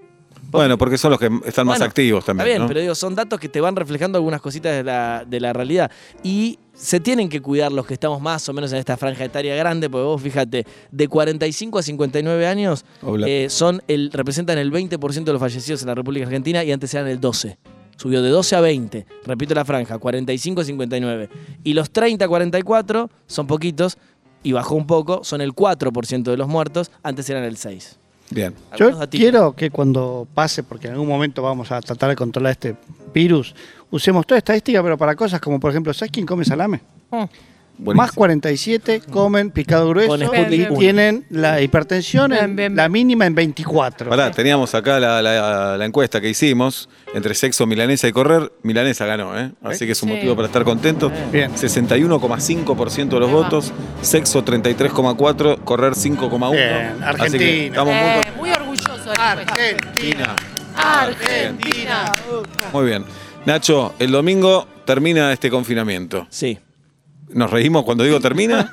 Bueno, 0.49 0.77
porque 0.77 0.97
son 0.97 1.11
los 1.11 1.19
que 1.19 1.29
están 1.45 1.67
más 1.67 1.81
activos 1.81 2.19
Está 2.19 2.31
también. 2.31 2.47
bien, 2.47 2.61
¿no? 2.61 2.67
pero 2.67 2.79
digo, 2.79 2.95
son 2.95 3.15
datos 3.15 3.39
que 3.39 3.49
te 3.49 3.61
van 3.61 3.75
reflejando 3.75 4.17
algunas 4.17 4.41
cositas 4.41 4.75
de 4.75 4.83
la, 4.83 5.25
de 5.27 5.39
la 5.39 5.53
realidad. 5.53 5.91
Y 6.23 6.59
se 6.73 6.99
tienen 6.99 7.27
que 7.27 7.41
cuidar 7.41 7.71
los 7.71 7.85
que 7.85 7.93
estamos 7.93 8.21
más 8.21 8.47
o 8.47 8.53
menos 8.53 8.71
en 8.71 8.77
esta 8.77 8.97
franja 8.97 9.25
etaria 9.25 9.55
grande, 9.55 9.89
porque 9.89 10.05
vos 10.05 10.21
fíjate, 10.21 10.65
de 10.91 11.07
45 11.07 11.79
a 11.79 11.83
59 11.83 12.47
años 12.47 12.85
eh, 13.25 13.47
son 13.49 13.81
el, 13.87 14.11
representan 14.11 14.57
el 14.57 14.71
20% 14.71 15.23
de 15.23 15.31
los 15.31 15.39
fallecidos 15.39 15.81
en 15.81 15.87
la 15.87 15.95
República 15.95 16.25
Argentina 16.25 16.63
y 16.63 16.71
antes 16.71 16.93
eran 16.93 17.07
el 17.07 17.19
12. 17.19 17.57
Subió 17.97 18.21
de 18.21 18.29
12 18.29 18.55
a 18.55 18.61
20. 18.61 19.05
Repito 19.25 19.55
la 19.55 19.65
franja, 19.65 19.97
45 19.97 20.61
a 20.61 20.63
59. 20.63 21.29
Y 21.63 21.73
los 21.73 21.89
30 21.89 22.25
a 22.25 22.27
44 22.27 23.09
son 23.25 23.47
poquitos 23.47 23.97
y 24.43 24.51
bajó 24.51 24.75
un 24.75 24.85
poco, 24.85 25.23
son 25.23 25.41
el 25.41 25.53
4% 25.53 26.23
de 26.23 26.37
los 26.37 26.47
muertos, 26.47 26.91
antes 27.01 27.27
eran 27.29 27.43
el 27.43 27.57
6. 27.57 27.97
Bien. 28.29 28.53
Algunos 28.71 28.99
Yo 28.99 29.09
quiero 29.09 29.53
que 29.53 29.69
cuando 29.69 30.27
pase, 30.33 30.63
porque 30.63 30.87
en 30.87 30.93
algún 30.93 31.07
momento 31.07 31.41
vamos 31.41 31.71
a 31.71 31.81
tratar 31.81 32.09
de 32.09 32.15
controlar 32.15 32.51
este 32.51 32.75
virus, 33.13 33.55
usemos 33.89 34.25
toda 34.25 34.37
estadística, 34.37 34.81
pero 34.83 34.97
para 34.97 35.15
cosas 35.15 35.39
como, 35.39 35.59
por 35.59 35.71
ejemplo, 35.71 35.93
¿sabes 35.93 36.11
quién 36.11 36.25
come 36.25 36.43
salame? 36.43 36.81
Mm. 37.11 37.23
Buenísimo. 37.79 38.01
Más 38.03 38.11
47 38.11 39.01
comen 39.11 39.51
picado 39.51 39.89
grueso 39.89 40.09
Con 40.09 40.21
Sputnik 40.21 40.59
y 40.61 40.65
uno. 40.69 40.79
tienen 40.79 41.25
la 41.29 41.61
hipertensión, 41.61 42.33
en- 42.33 42.39
Bien, 42.39 42.55
bien, 42.55 42.75
la 42.75 42.83
bien. 42.87 42.91
mínima 42.93 43.25
en 43.27 43.35
24. 43.35 44.09
Pará, 44.09 44.31
teníamos 44.31 44.73
acá 44.73 44.99
la, 44.99 45.21
la- 45.21 45.77
la 45.77 45.85
encuesta 45.85 46.19
que 46.19 46.29
hicimos 46.29 46.89
entre 47.13 47.35
sexo, 47.35 47.65
milanesa 47.67 48.07
y 48.07 48.11
correr. 48.11 48.51
Milanesa 48.63 49.05
ganó, 49.05 49.39
¿eh? 49.39 49.51
Así 49.63 49.85
que 49.85 49.91
es 49.91 50.01
un 50.03 50.09
Sí. 50.09 50.15
motivo 50.15 50.35
para 50.35 50.47
estar 50.47 50.63
contentos. 50.63 51.11
Bien. 51.31 51.51
61,5% 51.55 53.15
de 53.15 53.19
los 53.19 53.31
votos, 53.31 53.71
sexo 54.01 54.43
33,4%, 54.43 55.57
correr 55.63 55.93
5,1%. 55.95 56.51
Bien, 56.51 57.03
Así 57.03 57.03
que 57.03 57.05
Argentina. 57.23 57.65
estamos 57.67 57.93
muy 57.93 58.03
Eh, 58.03 58.31
muy 58.37 58.49
orgulloso 58.51 59.11
de 59.11 59.17
la 59.17 59.31
encuesta. 59.33 59.53
Argentina. 59.53 60.35
Argentina. 60.75 62.15
Muy 62.73 62.85
bien. 62.85 63.05
Nacho, 63.45 63.93
el 63.99 64.11
domingo 64.11 64.67
termina 64.85 65.31
este 65.31 65.49
confinamiento. 65.49 66.27
Sí. 66.29 66.57
¿Nos 67.29 67.51
reímos 67.51 67.83
cuando 67.83 68.03
digo 68.03 68.19
termina? 68.19 68.71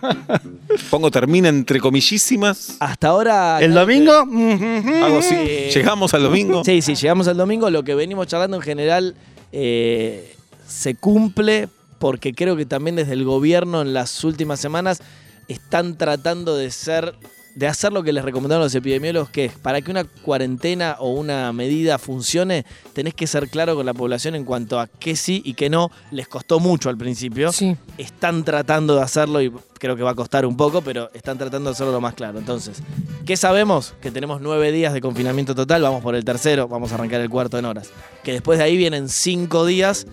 Pongo 0.90 1.11
termina 1.11 1.49
entre 1.49 1.80
comillísimas. 1.80 2.76
Hasta 2.80 3.08
ahora. 3.08 3.58
El 3.61 3.75
domingo, 3.75 4.12
Hago 4.12 5.18
así. 5.18 5.34
Eh, 5.37 5.70
Llegamos 5.75 6.14
al 6.14 6.23
domingo. 6.23 6.64
Sí, 6.64 6.80
sí, 6.80 6.94
llegamos 6.94 7.26
al 7.28 7.37
domingo. 7.37 7.68
Lo 7.70 7.82
que 7.82 7.94
venimos 7.94 8.26
charlando 8.28 8.56
en 8.56 8.62
general 8.62 9.14
eh, 9.52 10.37
se 10.66 10.94
cumple 10.94 11.68
porque 11.99 12.32
creo 12.34 12.56
que 12.56 12.66
también 12.66 12.96
desde 12.96 13.14
el 13.14 13.25
gobierno 13.25 13.82
en 13.82 13.92
las 13.94 14.23
últimas 14.25 14.61
semanas 14.61 15.00
están 15.49 15.96
tratando 15.96 16.56
de 16.56 16.70
ser 16.70 17.14
de 17.54 17.66
hacer 17.66 17.92
lo 17.92 18.02
que 18.02 18.12
les 18.12 18.25
recomendaron 18.25 18.64
los 18.64 18.75
epidemiólogos, 18.75 19.30
que 19.30 19.46
es 19.46 19.52
para 19.52 19.80
que 19.80 19.90
una 19.90 20.04
cuarentena 20.04 20.96
o 20.99 21.11
una 21.11 21.52
medida 21.52 21.99
funcione, 21.99 22.64
tenés 22.92 23.14
que 23.14 23.26
ser 23.26 23.49
claro 23.49 23.76
con 23.76 23.87
la 23.87 23.94
población 23.94 24.34
en 24.34 24.44
cuanto 24.44 24.80
a 24.80 24.87
qué 24.87 25.14
sí 25.16 25.40
y 25.44 25.54
qué 25.54 25.70
no. 25.70 25.90
Les 26.11 26.26
costó 26.26 26.58
mucho 26.58 26.88
al 26.88 26.96
principio. 26.96 27.52
Sí. 27.52 27.76
Están 27.96 28.44
tratando 28.44 28.96
de 28.96 29.02
hacerlo 29.02 29.40
y 29.40 29.52
creo 29.78 29.96
que 29.96 30.02
va 30.02 30.11
a 30.11 30.14
costar 30.14 30.46
un 30.46 30.56
poco, 30.56 30.82
pero 30.82 31.11
están 31.14 31.38
tratando 31.38 31.70
de 31.70 31.75
hacerlo 31.75 31.92
lo 31.92 32.00
más 32.00 32.14
claro. 32.14 32.38
Entonces, 32.38 32.78
¿qué 33.25 33.37
sabemos? 33.37 33.94
Que 34.00 34.11
tenemos 34.11 34.40
nueve 34.40 34.73
días 34.73 34.92
de 34.92 35.00
confinamiento 35.00 35.54
total, 35.54 35.82
vamos 35.82 36.02
por 36.02 36.14
el 36.14 36.25
tercero, 36.25 36.66
vamos 36.68 36.90
a 36.92 36.96
arrancar 36.96 37.20
el 37.20 37.30
cuarto 37.30 37.58
en 37.58 37.66
horas. 37.66 37.90
Que 38.23 38.32
después 38.32 38.58
de 38.58 38.64
ahí 38.64 38.76
vienen 38.76 39.08
cinco 39.08 39.64
días 39.64 40.06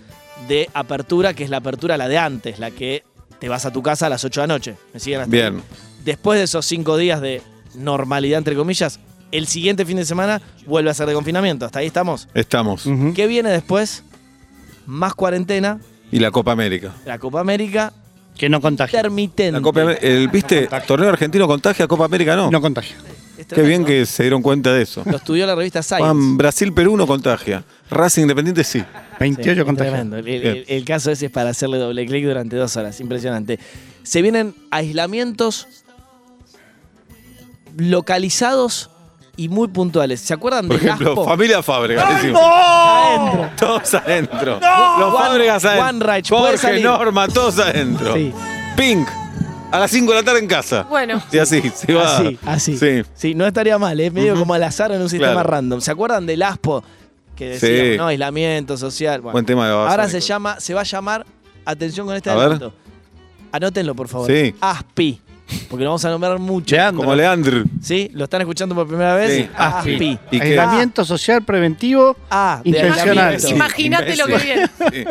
de 0.48 0.68
apertura, 0.74 1.34
que 1.34 1.44
es 1.44 1.50
la 1.50 1.58
apertura 1.58 1.96
la 1.96 2.08
de 2.08 2.18
antes, 2.18 2.58
la 2.58 2.70
que 2.70 3.04
te 3.38 3.48
vas 3.48 3.66
a 3.66 3.72
tu 3.72 3.82
casa 3.82 4.06
a 4.06 4.08
las 4.08 4.24
8 4.24 4.40
de 4.40 4.46
la 4.46 4.54
noche. 4.54 4.76
¿Me 4.94 5.00
siguen 5.00 5.22
hasta 5.22 5.36
ahí? 5.36 5.52
Después 6.04 6.38
de 6.38 6.44
esos 6.44 6.66
cinco 6.66 6.96
días 6.96 7.20
de 7.20 7.42
normalidad, 7.74 8.38
entre 8.38 8.54
comillas, 8.56 8.98
el 9.30 9.46
siguiente 9.46 9.84
fin 9.86 9.96
de 9.96 10.04
semana 10.04 10.42
vuelve 10.66 10.90
a 10.90 10.94
ser 10.94 11.06
de 11.08 11.14
confinamiento. 11.14 11.64
¿Hasta 11.64 11.78
ahí 11.78 11.86
estamos? 11.86 12.28
Estamos. 12.34 12.86
ujú. 12.86 13.12
¿Qué 13.14 13.26
viene 13.26 13.50
después? 13.50 14.04
Más 14.86 15.14
cuarentena, 15.14 15.80
Y 16.10 16.18
la 16.18 16.30
Copa 16.30 16.52
América. 16.52 16.92
la 17.06 17.18
Copa 17.18 17.40
América, 17.40 17.92
Que 18.36 18.48
no 18.48 18.60
contagia. 18.60 18.98
intermitente. 18.98 19.52
La 19.52 19.60
Copa 19.60 19.82
América- 19.82 20.06
el, 20.06 20.28
¿Viste? 20.28 20.68
Torneo 20.86 21.08
argentino 21.08 21.46
contagia, 21.46 21.86
Copa 21.86 22.04
América 22.04 22.34
no. 22.36 22.50
No 22.50 22.60
contagia. 22.60 22.96
Es 23.38 23.46
Qué 23.46 23.62
bien 23.62 23.84
que 23.84 24.04
se 24.06 24.22
dieron 24.24 24.42
cuenta 24.42 24.72
de 24.72 24.82
eso. 24.82 25.02
Lo 25.06 25.16
estudió 25.16 25.46
la 25.46 25.54
revista 25.54 25.82
Science. 25.82 26.04
Juan, 26.04 26.36
Brasil-Perú 26.36 26.96
no 26.96 27.06
contagia. 27.06 27.64
Racing 27.90 28.22
Independiente 28.22 28.62
sí. 28.62 28.84
28 29.18 29.60
Sí, 29.60 29.64
contagiados. 29.64 29.98
Tremendo. 30.00 30.16
El, 30.18 30.28
el- 30.28 30.40
Bien. 30.54 30.64
el 30.68 30.84
caso 30.84 31.10
ese 31.10 31.26
es 31.26 31.32
para 31.32 31.50
hacerle 31.50 31.78
doble 31.78 32.04
clic 32.06 32.24
durante 32.24 32.56
dos 32.56 32.76
horas. 32.76 33.00
Impresionante. 33.00 33.58
Se 34.02 34.20
vienen 34.22 34.54
aislamientos 34.70 35.66
localizados 37.76 38.90
y 39.36 39.48
muy 39.48 39.68
puntuales. 39.68 40.20
¿Se 40.20 40.34
acuerdan 40.34 40.68
Por 40.68 40.78
de 40.78 40.86
ejemplo, 40.86 41.10
Gaspo? 41.14 41.24
familia 41.24 41.62
Fábregas. 41.62 42.16
decimos. 42.22 42.40
Adentro. 42.44 43.50
Todos 43.58 43.94
adentro. 43.94 44.60
Los 44.60 45.10
Juan- 45.12 45.22
Fábregas 45.26 45.64
adentro. 45.64 45.82
Juan 45.84 46.00
Reich, 46.00 46.28
puede 46.28 46.42
Jorge, 46.42 46.58
salir. 46.58 46.84
Norma, 46.84 47.28
todos 47.28 47.58
adentro. 47.58 48.14
Sí. 48.14 48.32
Pink. 48.76 49.08
A 49.70 49.78
las 49.78 49.90
5 49.90 50.12
de 50.12 50.18
la 50.18 50.22
tarde 50.24 50.40
en 50.40 50.46
casa. 50.48 50.82
Bueno. 50.82 51.22
Y 51.32 51.38
así, 51.38 51.62
se 51.74 51.94
va. 51.94 52.18
Así, 52.18 52.38
así. 52.44 52.76
Sí. 52.76 53.02
Sí, 53.14 53.34
no 53.34 53.46
estaría 53.46 53.78
mal, 53.78 53.98
es 54.00 54.12
medio 54.12 54.34
como 54.36 54.52
al 54.52 54.62
azar 54.64 54.92
en 54.92 55.00
un 55.00 55.08
sistema 55.08 55.32
Claro. 55.32 55.48
random. 55.48 55.80
¿Se 55.80 55.90
acuerdan 55.90 56.26
del 56.26 56.42
ASPO? 56.42 56.84
Que 57.34 57.48
decía, 57.48 57.92
Sí. 57.92 57.96
¿no? 57.96 58.06
Aislamiento 58.08 58.76
social. 58.76 59.22
Bueno, 59.22 59.32
Buen 59.32 59.46
tema 59.46 59.64
de 59.66 59.72
ahora 59.72 59.84
Babasónicos. 59.96 60.12
se 60.24 60.28
llama, 60.28 60.60
se 60.60 60.74
va 60.74 60.82
a 60.82 60.84
llamar, 60.84 61.24
atención 61.64 62.06
con 62.06 62.14
este 62.16 62.28
A 62.28 62.34
ver. 62.34 62.42
adelanto. 62.42 62.74
Anótenlo, 63.50 63.94
por 63.94 64.08
favor. 64.08 64.30
Sí. 64.30 64.54
ASPI. 64.60 65.20
Porque 65.68 65.84
lo 65.84 65.90
vamos 65.90 66.04
a 66.04 66.10
nombrar 66.10 66.38
mucho. 66.38 66.74
Leandro. 66.74 67.02
Como 67.04 67.14
Leandro. 67.14 67.64
¿Sí? 67.80 68.10
¿Lo 68.14 68.24
están 68.24 68.40
escuchando 68.42 68.74
por 68.74 68.86
primera 68.86 69.14
vez? 69.14 69.44
Sí. 69.44 69.50
ASPI. 69.56 70.18
¿Y 70.30 70.38
qué? 70.40 70.48
Aislamiento 70.48 71.04
social 71.04 71.42
preventivo. 71.42 72.16
A 72.30 72.60
de 72.62 72.70
Intencional. 72.70 73.38
Imagínate 73.48 74.16
lo 74.16 74.26
que 74.26 74.36
viene. 74.38 74.66
Sí. 74.92 75.04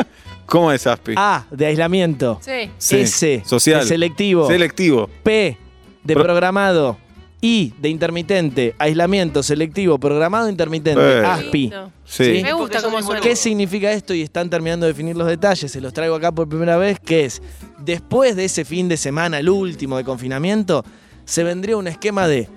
¿Cómo 0.46 0.72
es 0.72 0.86
Aspi? 0.86 1.14
A 1.16 1.46
de 1.50 1.66
aislamiento. 1.66 2.40
Sí. 2.42 2.70
Sí. 2.78 2.98
S 3.02 3.44
Social. 3.46 3.82
de 3.82 3.86
selectivo. 3.88 4.48
Selectivo. 4.48 5.10
P 5.24 5.58
de 6.04 6.14
Pro- 6.14 6.24
programado. 6.24 6.98
I 7.42 7.74
de 7.80 7.90
intermitente. 7.90 8.76
Aislamiento 8.78 9.42
selectivo, 9.42 9.98
programado 9.98 10.48
intermitente. 10.48 11.02
Eh. 11.02 11.26
ASPI. 11.26 11.62
Lindo. 11.62 11.92
Sí. 12.06 12.40
Me 12.44 12.54
gusta 12.54 12.82
cómo 12.82 13.02
suena. 13.02 13.22
¿Qué 13.22 13.36
significa 13.36 13.92
esto? 13.92 14.14
Y 14.14 14.22
están 14.22 14.50
terminando 14.50 14.86
de 14.86 14.94
definir 14.94 15.18
los 15.18 15.28
detalles. 15.28 15.72
Se 15.72 15.82
los 15.82 15.92
traigo 15.92 16.16
acá 16.16 16.32
por 16.32 16.48
primera 16.48 16.78
vez. 16.78 17.00
Que 17.00 17.26
es, 17.26 17.42
después 17.80 18.36
de 18.36 18.46
ese 18.46 18.64
fin 18.64 18.88
de 18.88 18.98
semana, 18.98 19.40
el 19.40 19.50
último 19.50 19.98
de 19.98 20.04
confinamiento, 20.04 20.86
se 21.26 21.44
vendría 21.44 21.78
un 21.78 21.88
esquema 21.88 22.28
de 22.28 22.48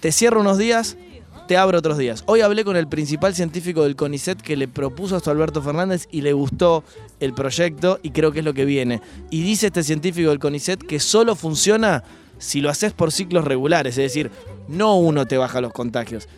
te 0.00 0.12
cierro 0.12 0.40
unos 0.40 0.58
días, 0.58 0.96
te 1.46 1.56
abro 1.56 1.78
otros 1.78 1.98
días. 1.98 2.22
Hoy 2.26 2.40
hablé 2.40 2.64
con 2.64 2.76
el 2.76 2.88
principal 2.88 3.34
científico 3.34 3.82
del 3.82 3.96
CONICET 3.96 4.40
que 4.40 4.56
le 4.56 4.68
propuso 4.68 5.16
esto 5.16 5.30
a 5.30 5.32
Alberto 5.32 5.60
Fernández 5.62 6.06
y 6.10 6.20
le 6.22 6.32
gustó 6.32 6.84
el 7.20 7.34
proyecto 7.34 7.98
y 8.02 8.10
creo 8.10 8.32
que 8.32 8.38
es 8.38 8.44
lo 8.44 8.54
que 8.54 8.64
viene. 8.64 9.00
Y 9.30 9.42
dice 9.42 9.66
este 9.66 9.82
científico 9.82 10.30
del 10.30 10.38
CONICET 10.38 10.80
que 10.82 11.00
solo 11.00 11.34
funciona 11.34 12.02
si 12.40 12.60
lo 12.60 12.68
haces 12.70 12.92
por 12.92 13.12
ciclos 13.12 13.44
regulares, 13.44 13.96
es 13.96 14.02
decir, 14.12 14.32
no 14.66 14.96
uno 14.96 15.26
te 15.26 15.36
baja 15.38 15.60
los 15.60 15.72
contagios. 15.72 16.28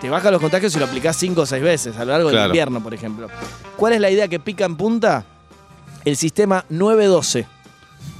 Te 0.00 0.10
baja 0.10 0.30
los 0.32 0.40
contagios 0.40 0.72
si 0.72 0.78
lo 0.78 0.86
aplicás 0.86 1.16
5 1.16 1.40
o 1.42 1.46
6 1.46 1.62
veces 1.62 1.96
a 1.96 2.04
lo 2.04 2.10
largo 2.12 2.28
del 2.28 2.36
Claro. 2.36 2.48
invierno, 2.48 2.82
por 2.82 2.92
ejemplo. 2.92 3.28
¿Cuál 3.76 3.92
es 3.94 4.00
la 4.00 4.10
idea 4.10 4.26
que 4.28 4.40
pica 4.40 4.64
en 4.64 4.76
punta? 4.76 5.24
El 6.04 6.16
sistema 6.16 6.64
9-12. 6.70 7.46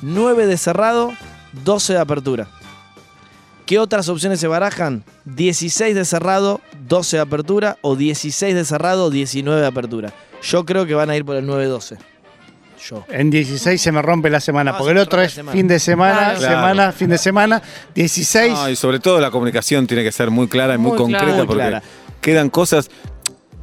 9 0.03 0.47
de 0.47 0.57
cerrado, 0.57 1.13
12 1.65 1.95
de 1.95 1.99
apertura. 1.99 2.49
¿Qué 3.67 3.79
otras 3.79 4.09
opciones 4.09 4.41
se 4.41 4.49
barajan? 4.49 5.05
16 5.27 5.95
de 5.95 6.05
cerrado, 6.05 6.61
12 6.89 7.17
de 7.19 7.23
apertura 7.23 7.79
o 7.83 7.95
16 7.95 8.55
de 8.55 8.65
cerrado, 8.65 9.11
19 9.11 9.61
de 9.61 9.67
apertura. 9.67 10.13
Yo 10.43 10.65
creo 10.65 10.87
que 10.87 10.95
van 10.95 11.11
a 11.11 11.17
ir 11.17 11.25
por 11.25 11.37
el 11.37 11.47
9-12. 11.47 11.99
Yo. 12.89 13.05
En 13.11 13.31
16 13.31 13.81
se 13.81 13.93
me 13.93 14.01
rompe 14.03 14.31
la 14.31 14.41
semana, 14.41 14.73
No, 14.73 14.79
porque 14.79 14.91
se 14.91 14.93
el 14.93 14.99
otro 14.99 15.23
es 15.23 15.33
semana. 15.33 15.53
fin 15.57 15.69
de 15.69 15.79
semana, 15.79 16.19
Claro. 16.19 16.41
semana, 16.41 16.73
Claro. 16.73 16.93
fin 16.93 17.11
de 17.11 17.19
semana. 17.19 17.63
16. 17.95 18.53
No, 18.53 18.69
y 18.69 18.77
sobre 18.77 19.01
todo 19.01 19.21
la 19.21 19.31
comunicación 19.31 19.87
tiene 19.87 20.03
que 20.03 20.13
ser 20.13 20.31
muy 20.31 20.49
clara 20.49 20.75
y 20.75 20.79
muy, 20.79 20.91
Muy 20.91 20.99
concreta 20.99 21.25
clara. 21.25 21.37
Muy 21.39 21.47
porque 21.47 21.63
clara. 21.63 21.83
quedan 22.21 22.51
cosas 22.51 22.91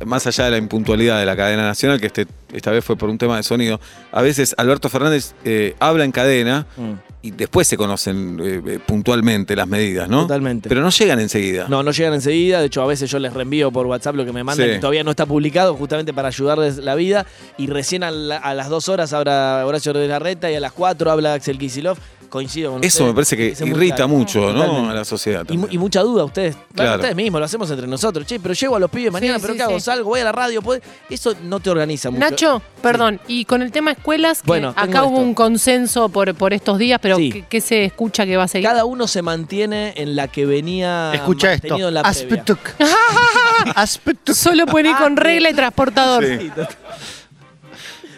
más 0.06 0.28
allá 0.28 0.46
de 0.46 0.52
la 0.52 0.58
impuntualidad 0.58 1.20
de 1.20 1.26
la 1.26 1.36
cadena 1.36 1.64
nacional, 1.64 2.00
que 2.00 2.08
este, 2.08 2.28
esta 2.54 2.72
vez 2.72 2.84
fue 2.86 2.96
por 2.96 3.10
un 3.10 3.18
tema 3.18 3.38
de 3.38 3.44
sonido. 3.44 3.80
A 4.12 4.22
veces 4.22 4.54
Alberto 4.58 4.90
Fernández 4.90 5.34
eh, 5.44 5.76
habla 5.80 6.04
en 6.06 6.12
cadena 6.12 6.66
Mm. 6.78 6.94
y 7.24 7.32
después 7.32 7.68
se 7.68 7.76
conocen 7.78 8.40
eh, 8.42 8.62
eh, 8.66 8.80
puntualmente 8.86 9.56
las 9.56 9.68
medidas, 9.68 10.08
¿no? 10.08 10.22
Totalmente. 10.22 10.70
Pero 10.70 10.82
no 10.82 10.90
llegan 10.90 11.20
enseguida. 11.20 11.66
No, 11.68 11.82
no 11.84 11.92
llegan 11.92 12.14
enseguida. 12.14 12.60
De 12.60 12.68
hecho, 12.68 12.82
a 12.82 12.86
veces 12.86 13.10
yo 13.10 13.18
les 13.20 13.34
reenvío 13.34 13.72
por 13.72 13.86
WhatsApp 13.88 14.16
lo 14.16 14.26
que 14.26 14.32
me 14.32 14.44
mandan 14.44 14.68
Sí. 14.70 14.76
y 14.76 14.80
todavía 14.80 15.04
no 15.04 15.12
está 15.12 15.26
publicado, 15.26 15.76
justamente 15.76 16.14
para 16.14 16.28
ayudarles 16.30 16.78
la 16.78 16.96
vida. 16.96 17.26
Y 17.58 17.68
recién 17.68 18.04
a, 18.04 18.12
la- 18.12 18.38
a 18.38 18.54
las 18.54 18.70
dos 18.70 18.90
horas 18.90 19.14
habla 19.14 19.64
Horacio 19.66 19.94
de 19.94 20.08
la 20.08 20.20
Reta 20.20 20.52
y 20.52 20.56
a 20.56 20.60
las 20.60 20.72
cuatro 20.74 21.10
habla 21.12 21.34
Axel 21.34 21.58
Kisilov. 21.58 21.98
Coincido 22.30 22.72
con 22.74 22.84
Eso 22.84 23.06
ustedes. 23.06 23.08
me 23.08 23.14
parece 23.14 23.38
que 23.38 23.66
irrita 23.70 23.96
claro. 23.96 24.10
mucho, 24.10 24.40
¿no? 24.54 24.54
Totalmente. 24.62 24.92
A 24.92 24.94
la 24.94 25.06
sociedad. 25.06 25.46
Y, 25.50 25.78
mucha 25.78 26.02
duda 26.02 26.26
ustedes. 26.26 26.56
Bueno, 26.56 26.68
Claro. 26.76 26.96
ustedes 26.96 27.16
mismos 27.16 27.40
lo 27.40 27.46
hacemos 27.46 27.70
entre 27.72 27.88
nosotros. 27.88 28.26
Che, 28.28 28.40
pero 28.40 28.54
llego 28.54 28.76
a 28.76 28.80
los 28.80 28.90
pibes 28.92 29.12
mañana, 29.12 29.36
Sí, 29.36 29.42
pero 29.42 29.54
sí, 29.54 29.58
¿qué 29.58 29.64
hago? 29.64 29.80
sí. 29.80 29.86
Salgo, 29.86 30.10
voy 30.10 30.20
a 30.20 30.24
la 30.26 30.32
radio. 30.32 30.62
¿puedo? 30.62 30.82
Eso 31.10 31.34
no 31.44 31.60
te 31.60 31.70
organiza 31.70 32.10
mucho. 32.10 32.20
Nacho, 32.20 32.62
perdón, 32.82 33.20
y 33.28 33.46
con 33.46 33.62
el 33.62 33.72
tema 33.72 33.92
escuelas, 33.92 34.42
que 34.42 34.48
Bueno, 34.48 34.74
acá 34.76 35.04
hubo 35.04 35.16
esto. 35.16 35.28
un 35.28 35.34
consenso 35.34 36.10
por, 36.10 36.34
por 36.36 36.54
estos 36.54 36.78
días, 36.78 37.00
pero 37.02 37.18
Sí. 37.18 37.32
¿qué, 37.32 37.46
qué 37.50 37.62
se 37.62 37.86
escucha 37.86 38.26
que 38.26 38.36
va 38.38 38.44
a 38.44 38.48
seguir? 38.48 38.68
Cada 38.68 38.86
uno 38.86 39.08
se 39.08 39.22
mantiene 39.22 39.94
en 39.98 40.16
la 40.16 40.28
que 40.28 40.46
venía 40.46 41.12
Escucha 41.14 41.54
esto. 41.54 41.76
en 41.76 41.94
la 41.94 42.02
previa. 42.04 42.10
Aspetuk. 42.10 42.60
Aspetuk. 43.76 44.36
Solo 44.36 44.66
pueden 44.66 44.92
ir 44.92 44.98
con 44.98 45.16
regla 45.18 45.50
y 45.50 45.54
transportador. 45.54 46.26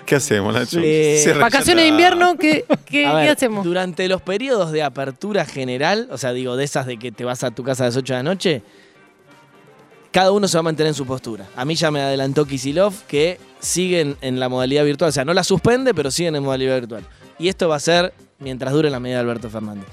¿Qué 0.10 0.16
hacemos, 0.16 0.52
Nacho? 0.56 0.80
Eh, 0.82 1.20
Cierra 1.22 1.42
Vacaciones 1.42 1.84
de 1.84 1.90
ya. 1.90 1.92
invierno, 1.92 2.36
¿qué, 2.36 2.66
qué, 2.86 3.06
A 3.06 3.12
qué 3.12 3.16
ver, 3.16 3.30
hacemos? 3.30 3.64
Durante 3.64 4.08
los 4.08 4.24
periodos 4.24 4.72
de 4.72 4.82
apertura 4.82 5.46
general, 5.46 6.08
o 6.10 6.18
sea, 6.18 6.34
digo, 6.34 6.58
de 6.58 6.64
esas 6.64 6.88
de 6.88 6.98
que 6.98 7.12
te 7.12 7.26
vas 7.26 7.44
a 7.44 7.52
tu 7.52 7.64
casa 7.64 7.84
a 7.84 7.88
las 7.88 7.96
8 7.96 8.14
de 8.14 8.18
la 8.18 8.24
noche, 8.24 8.64
cada 10.12 10.32
uno 10.32 10.48
se 10.48 10.58
va 10.58 10.62
a 10.62 10.64
mantener 10.64 10.88
en 10.88 10.94
su 10.96 11.06
postura. 11.06 11.48
A 11.56 11.64
mí 11.64 11.76
ya 11.76 11.92
me 11.92 12.02
adelantó 12.02 12.46
Kisilov 12.46 12.94
que 13.08 13.40
siguen 13.60 14.18
en 14.22 14.40
la 14.40 14.50
modalidad 14.50 14.84
virtual. 14.84 15.10
O 15.10 15.12
sea, 15.12 15.26
no 15.26 15.34
la 15.36 15.44
suspende, 15.44 15.94
pero 15.94 16.10
siguen 16.10 16.36
en 16.36 16.44
modalidad 16.44 16.80
virtual. 16.80 17.04
Y 17.38 17.48
esto 17.48 17.70
va 17.70 17.76
a 17.76 17.80
ser 17.80 18.12
mientras 18.40 18.74
dure 18.74 18.90
la 18.90 19.00
medida 19.00 19.18
de 19.18 19.22
Alberto 19.22 19.52
Fernández. 19.52 19.86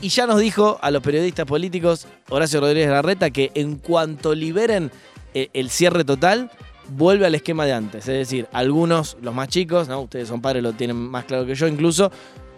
Y 0.00 0.08
ya 0.08 0.26
nos 0.26 0.40
dijo 0.40 0.80
a 0.82 0.90
los 0.90 1.04
periodistas 1.04 1.46
políticos, 1.46 2.08
Horacio 2.28 2.58
Rodríguez 2.60 2.90
Larreta, 2.90 3.30
que 3.30 3.52
en 3.54 3.76
cuanto 3.76 4.34
liberen 4.34 4.90
eh, 5.34 5.50
el 5.52 5.70
cierre 5.70 6.02
total, 6.02 6.50
vuelve 6.96 7.26
al 7.26 7.34
esquema 7.34 7.64
de 7.64 7.72
antes. 7.72 8.08
Es 8.08 8.18
decir, 8.18 8.46
algunos, 8.52 9.16
los 9.20 9.34
más 9.34 9.48
chicos, 9.48 9.88
¿no? 9.88 10.00
ustedes 10.00 10.28
son 10.28 10.40
padres, 10.40 10.62
lo 10.62 10.72
tienen 10.72 10.96
más 10.96 11.24
claro 11.24 11.46
que 11.46 11.54
yo 11.54 11.66
incluso, 11.66 12.10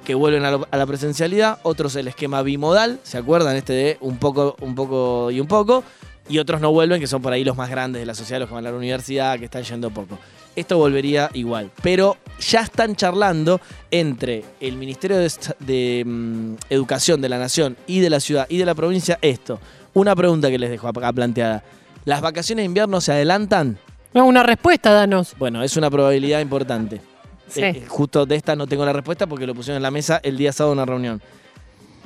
que 0.05 0.15
vuelven 0.15 0.45
a, 0.45 0.77
la 0.77 0.87
presencialidad, 0.87 1.59
otros 1.63 1.97
el 1.97 2.09
esquema 2.09 2.43
bimodal, 2.43 3.01
¿se 3.03 3.19
acuerdan? 3.19 3.57
Este 3.57 3.73
de 3.73 3.99
un 4.01 4.19
poco, 4.19 4.55
un 4.61 4.75
poco 4.75 5.31
y 5.31 5.41
un 5.41 5.47
poco, 5.47 5.83
y 6.29 6.39
otros 6.39 6.61
no 6.61 6.71
vuelven, 6.73 7.01
que 7.01 7.07
son 7.07 7.23
por 7.23 7.33
ahí 7.33 7.45
los 7.45 7.57
más 7.57 7.71
grandes 7.71 8.01
de 8.01 8.07
la 8.07 8.15
sociedad, 8.15 8.41
los 8.41 8.49
que 8.49 8.55
van 8.55 8.67
a 8.67 8.71
la 8.71 8.77
universidad, 8.77 9.39
que 9.39 9.47
están 9.47 9.63
yendo 9.63 9.91
poco. 9.91 10.19
Esto 10.57 10.79
volvería 10.79 11.31
igual, 11.35 11.71
pero 11.83 12.17
ya 12.39 12.61
están 12.61 12.95
charlando 12.95 13.61
entre 13.91 14.45
el 14.61 14.77
Ministerio 14.77 15.17
de, 15.17 16.05
mm, 16.05 16.55
Educación 16.71 17.21
de 17.21 17.29
la 17.29 17.39
Nación 17.39 17.77
y 17.87 18.01
de 18.01 18.11
la 18.11 18.21
ciudad 18.21 18.47
y 18.49 18.59
de 18.59 18.67
la 18.67 18.75
provincia 18.75 19.19
esto. 19.21 19.59
Una 19.95 20.15
pregunta 20.15 20.51
que 20.51 20.59
les 20.59 20.71
dejo 20.71 20.87
acá 20.87 21.13
planteada. 21.13 21.65
¿Las 22.05 22.21
vacaciones 22.21 22.63
de 22.63 22.67
invierno 22.67 23.01
se 23.01 23.13
adelantan? 23.13 23.79
No, 24.15 24.27
una 24.27 24.43
respuesta, 24.43 24.93
danos. 24.93 25.35
Bueno, 25.39 25.63
es 25.63 25.77
una 25.77 25.91
probabilidad 25.91 26.41
importante. 26.41 27.01
Sí. 27.49 27.61
Eh, 27.63 27.85
justo 27.87 28.25
de 28.27 28.37
esta 28.37 28.57
no 28.57 28.67
tengo 28.67 28.85
la 28.87 28.93
respuesta 28.93 29.27
porque 29.27 29.47
lo 29.47 29.55
pusieron 29.55 29.77
en 29.77 29.83
la 29.83 29.91
mesa 29.91 30.21
el 30.23 30.37
día 30.37 30.53
sábado 30.53 30.73
en 30.73 30.79
una 30.79 30.87
reunión. 30.87 31.23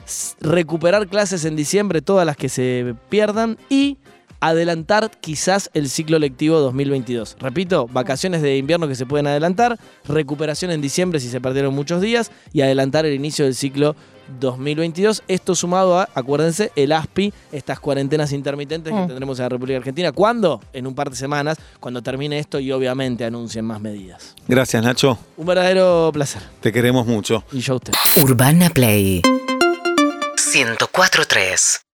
S- 0.04 0.34
Recuperar 0.40 1.06
clases 1.06 1.44
en 1.44 1.54
diciembre, 1.54 2.02
todas 2.02 2.26
las 2.26 2.36
que 2.36 2.48
se 2.48 2.94
pierdan, 3.08 3.56
y 3.68 3.98
adelantar 4.40 5.10
quizás 5.20 5.70
el 5.74 5.88
ciclo 5.88 6.18
lectivo 6.18 6.58
2022. 6.60 7.36
Repito, 7.40 7.86
vacaciones 7.88 8.40
de 8.42 8.56
invierno 8.56 8.88
que 8.88 8.94
se 8.94 9.04
pueden 9.06 9.26
adelantar, 9.26 9.78
recuperación 10.06 10.70
en 10.70 10.80
diciembre 10.80 11.20
si 11.20 11.28
se 11.28 11.40
perdieron 11.40 11.74
muchos 11.74 12.00
días, 12.00 12.30
y 12.52 12.62
adelantar 12.62 13.04
el 13.04 13.14
inicio 13.14 13.44
del 13.44 13.54
ciclo 13.54 13.94
2022. 14.40 15.22
Esto 15.28 15.54
sumado 15.54 15.98
a, 15.98 16.08
acuérdense, 16.14 16.72
el 16.76 16.92
ASPI, 16.92 17.32
estas 17.52 17.80
cuarentenas 17.80 18.32
intermitentes 18.32 18.92
que 18.92 18.98
Mm. 18.98 19.06
tendremos 19.08 19.38
en 19.38 19.42
la 19.44 19.48
República 19.48 19.78
Argentina. 19.78 20.12
¿Cuándo? 20.12 20.60
En 20.72 20.86
un 20.86 20.94
par 20.94 21.10
de 21.10 21.16
semanas, 21.16 21.58
cuando 21.80 22.02
termine 22.02 22.38
esto 22.38 22.58
y 22.60 22.70
obviamente 22.72 23.24
anuncien 23.24 23.64
más 23.64 23.80
medidas. 23.80 24.34
Gracias, 24.46 24.82
Nacho. 24.82 25.18
Un 25.36 25.46
verdadero 25.46 26.10
placer. 26.12 26.42
Te 26.60 26.72
queremos 26.72 27.06
mucho. 27.06 27.44
Y 27.52 27.60
yo 27.60 27.74
a 27.74 27.76
usted. 27.76 27.92
Urbana 28.16 28.70
Play 28.70 29.22
104.3 30.36 31.80